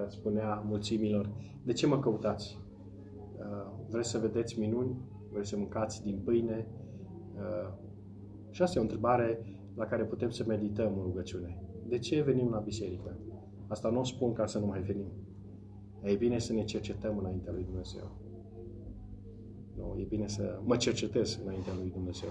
Spunea 0.08 0.64
mulțimilor. 0.66 1.30
De 1.62 1.72
ce 1.72 1.86
mă 1.86 1.98
căutați? 1.98 2.58
Vreți 3.88 4.10
să 4.10 4.18
vedeți 4.18 4.58
minuni? 4.58 4.96
Vreți 5.32 5.48
să 5.48 5.56
mâncați 5.56 6.02
din 6.02 6.20
pâine? 6.24 6.66
Și 8.50 8.62
asta 8.62 8.78
e 8.78 8.80
o 8.80 8.84
întrebare 8.84 9.40
la 9.74 9.84
care 9.84 10.04
putem 10.04 10.30
să 10.30 10.44
medităm 10.46 10.92
în 10.96 11.02
rugăciune. 11.02 11.62
De 11.88 11.98
ce 11.98 12.22
venim 12.22 12.50
la 12.50 12.58
biserică? 12.58 13.18
Asta 13.66 13.90
nu 13.90 14.00
o 14.00 14.04
spun 14.04 14.32
ca 14.32 14.46
să 14.46 14.58
nu 14.58 14.66
mai 14.66 14.80
venim. 14.80 15.06
E 16.02 16.14
bine 16.14 16.38
să 16.38 16.52
ne 16.52 16.64
cercetăm 16.64 17.18
înaintea 17.18 17.52
lui 17.52 17.64
Dumnezeu. 17.64 18.10
Nu, 19.76 19.96
e 19.98 20.04
bine 20.04 20.28
să 20.28 20.60
mă 20.64 20.76
cercetez 20.76 21.40
înaintea 21.44 21.72
lui 21.80 21.90
Dumnezeu. 21.90 22.28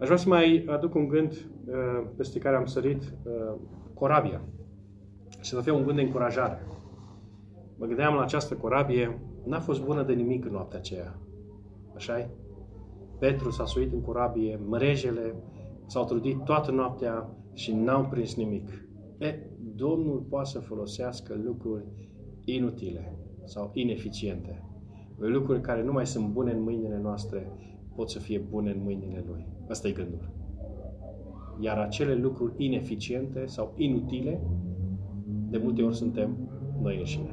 Aș 0.00 0.06
vrea 0.06 0.16
să 0.16 0.28
mai 0.28 0.64
aduc 0.68 0.94
un 0.94 1.08
gând 1.08 1.32
uh, 1.32 2.06
peste 2.16 2.38
care 2.38 2.56
am 2.56 2.66
sărit, 2.66 3.02
uh, 3.02 3.54
corabia. 3.94 4.40
Și 5.40 5.50
să 5.50 5.60
fie 5.60 5.72
un 5.72 5.84
gând 5.84 5.96
de 5.96 6.02
încurajare. 6.02 6.66
Mă 7.78 7.86
gândeam 7.86 8.14
la 8.14 8.22
această 8.22 8.54
corabie, 8.54 9.20
n-a 9.44 9.60
fost 9.60 9.84
bună 9.84 10.02
de 10.02 10.12
nimic 10.12 10.44
în 10.44 10.52
noaptea 10.52 10.78
aceea. 10.78 11.18
așa 11.94 12.20
-i? 12.20 12.28
Petru 13.18 13.50
s-a 13.50 13.64
suit 13.64 13.92
în 13.92 14.00
corabie, 14.00 14.60
mrejele 14.68 15.34
s-au 15.86 16.04
trudit 16.04 16.44
toată 16.44 16.70
noaptea 16.70 17.28
și 17.52 17.74
n-au 17.74 18.04
prins 18.04 18.34
nimic. 18.34 18.68
E, 19.18 19.38
Domnul 19.74 20.26
poate 20.28 20.48
să 20.48 20.60
folosească 20.60 21.40
lucruri 21.44 21.84
inutile 22.44 23.18
sau 23.44 23.70
ineficiente. 23.74 24.62
Lucruri 25.16 25.60
care 25.60 25.82
nu 25.82 25.92
mai 25.92 26.06
sunt 26.06 26.28
bune 26.28 26.52
în 26.52 26.62
mâinile 26.62 26.98
noastre, 27.02 27.52
pot 27.98 28.10
să 28.10 28.18
fie 28.18 28.38
bune 28.38 28.70
în 28.70 28.82
mâinile 28.82 29.24
Lui. 29.26 29.46
Asta 29.68 29.88
e 29.88 29.92
gândul. 29.92 30.30
Iar 31.60 31.78
acele 31.78 32.14
lucruri 32.14 32.64
ineficiente 32.64 33.46
sau 33.46 33.72
inutile, 33.76 34.40
de 35.50 35.58
multe 35.58 35.82
ori 35.82 35.96
suntem 35.96 36.36
noi 36.82 36.98
înșine. 36.98 37.30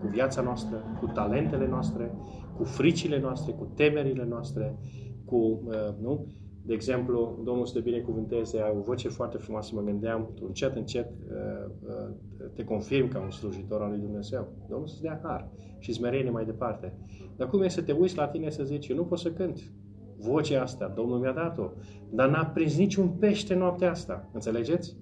Cu 0.00 0.06
viața 0.06 0.42
noastră, 0.42 0.76
cu 1.00 1.06
talentele 1.06 1.68
noastre, 1.68 2.12
cu 2.56 2.64
fricile 2.64 3.20
noastre, 3.20 3.52
cu 3.52 3.64
temerile 3.74 4.24
noastre, 4.24 4.78
cu, 5.24 5.36
uh, 5.36 5.94
nu? 6.02 6.26
De 6.66 6.74
exemplu, 6.74 7.40
Domnul 7.44 7.66
să 7.66 7.72
te 7.74 7.80
binecuvânteze, 7.80 8.60
ai 8.60 8.74
o 8.76 8.80
voce 8.80 9.08
foarte 9.08 9.36
frumoasă, 9.36 9.74
mă 9.74 9.82
gândeam, 9.82 10.30
tu 10.34 10.44
încet, 10.46 10.76
încet 10.76 11.10
uh, 11.10 11.70
uh, 11.88 12.14
te 12.54 12.64
confirm 12.64 13.08
ca 13.08 13.20
un 13.20 13.30
slujitor 13.30 13.82
al 13.82 13.90
lui 13.90 13.98
Dumnezeu. 13.98 14.48
Domnul 14.68 14.86
să-ți 14.86 15.02
dea 15.02 15.20
har 15.22 15.50
și 15.78 15.92
smerenie 15.92 16.30
mai 16.30 16.44
departe. 16.44 16.98
Dar 17.36 17.48
cum 17.48 17.62
e 17.62 17.68
să 17.68 17.82
te 17.82 17.92
uiți 17.92 18.16
la 18.16 18.28
tine 18.28 18.50
să 18.50 18.64
zici, 18.64 18.88
eu 18.88 18.96
nu 18.96 19.04
pot 19.04 19.18
să 19.18 19.32
cânt, 19.32 19.72
vocea 20.18 20.62
asta, 20.62 20.92
Domnul 20.96 21.18
mi-a 21.18 21.32
dat-o, 21.32 21.70
dar 22.10 22.28
n-a 22.28 22.46
prins 22.46 22.76
niciun 22.76 23.08
pește 23.08 23.54
noaptea 23.54 23.90
asta. 23.90 24.30
Înțelegeți? 24.32 24.96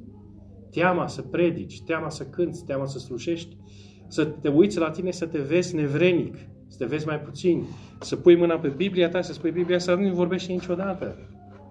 Teama 0.70 1.06
să 1.06 1.22
predici, 1.22 1.82
teama 1.82 2.08
să 2.08 2.24
cânți, 2.24 2.64
teama 2.64 2.86
să 2.86 2.98
slujești, 2.98 3.56
să 4.08 4.24
te 4.24 4.48
uiți 4.48 4.78
la 4.78 4.90
tine 4.90 5.10
să 5.10 5.26
te 5.26 5.38
vezi 5.38 5.74
nevrenic, 5.74 6.36
să 6.68 6.76
te 6.78 6.84
vezi 6.84 7.06
mai 7.06 7.20
puțin, 7.20 7.64
să 8.00 8.16
pui 8.16 8.36
mâna 8.36 8.58
pe 8.58 8.68
Biblia 8.68 9.08
ta, 9.08 9.20
să 9.20 9.32
spui 9.32 9.50
Biblia 9.50 9.76
asta 9.76 9.94
nu 9.94 10.14
vorbește 10.14 10.52
niciodată. 10.52 11.16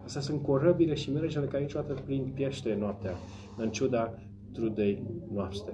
Astea 0.04 0.22
sunt 0.22 0.41
corăbile 0.41 0.93
și 0.93 1.12
merejele 1.12 1.45
care 1.45 1.64
niciodată 1.64 2.01
plin 2.06 2.32
piește 2.36 2.76
noaptea, 2.80 3.14
în 3.58 3.70
ciuda 3.70 4.14
trudei 4.54 5.04
noastre. 5.34 5.74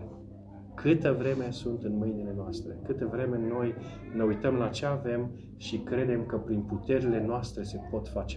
Câtă 0.76 1.16
vreme 1.20 1.52
sunt 1.52 1.84
în 1.84 1.98
mâinile 1.98 2.34
noastre, 2.36 2.80
câtă 2.86 3.06
vreme 3.12 3.38
noi 3.38 3.74
ne 4.16 4.24
uităm 4.24 4.56
la 4.56 4.68
ce 4.68 4.86
avem 4.86 5.32
și 5.58 5.78
credem 5.78 6.26
că 6.26 6.36
prin 6.36 6.62
puterile 6.62 7.26
noastre 7.26 7.64
se 7.64 7.80
pot 7.92 8.08
face 8.08 8.28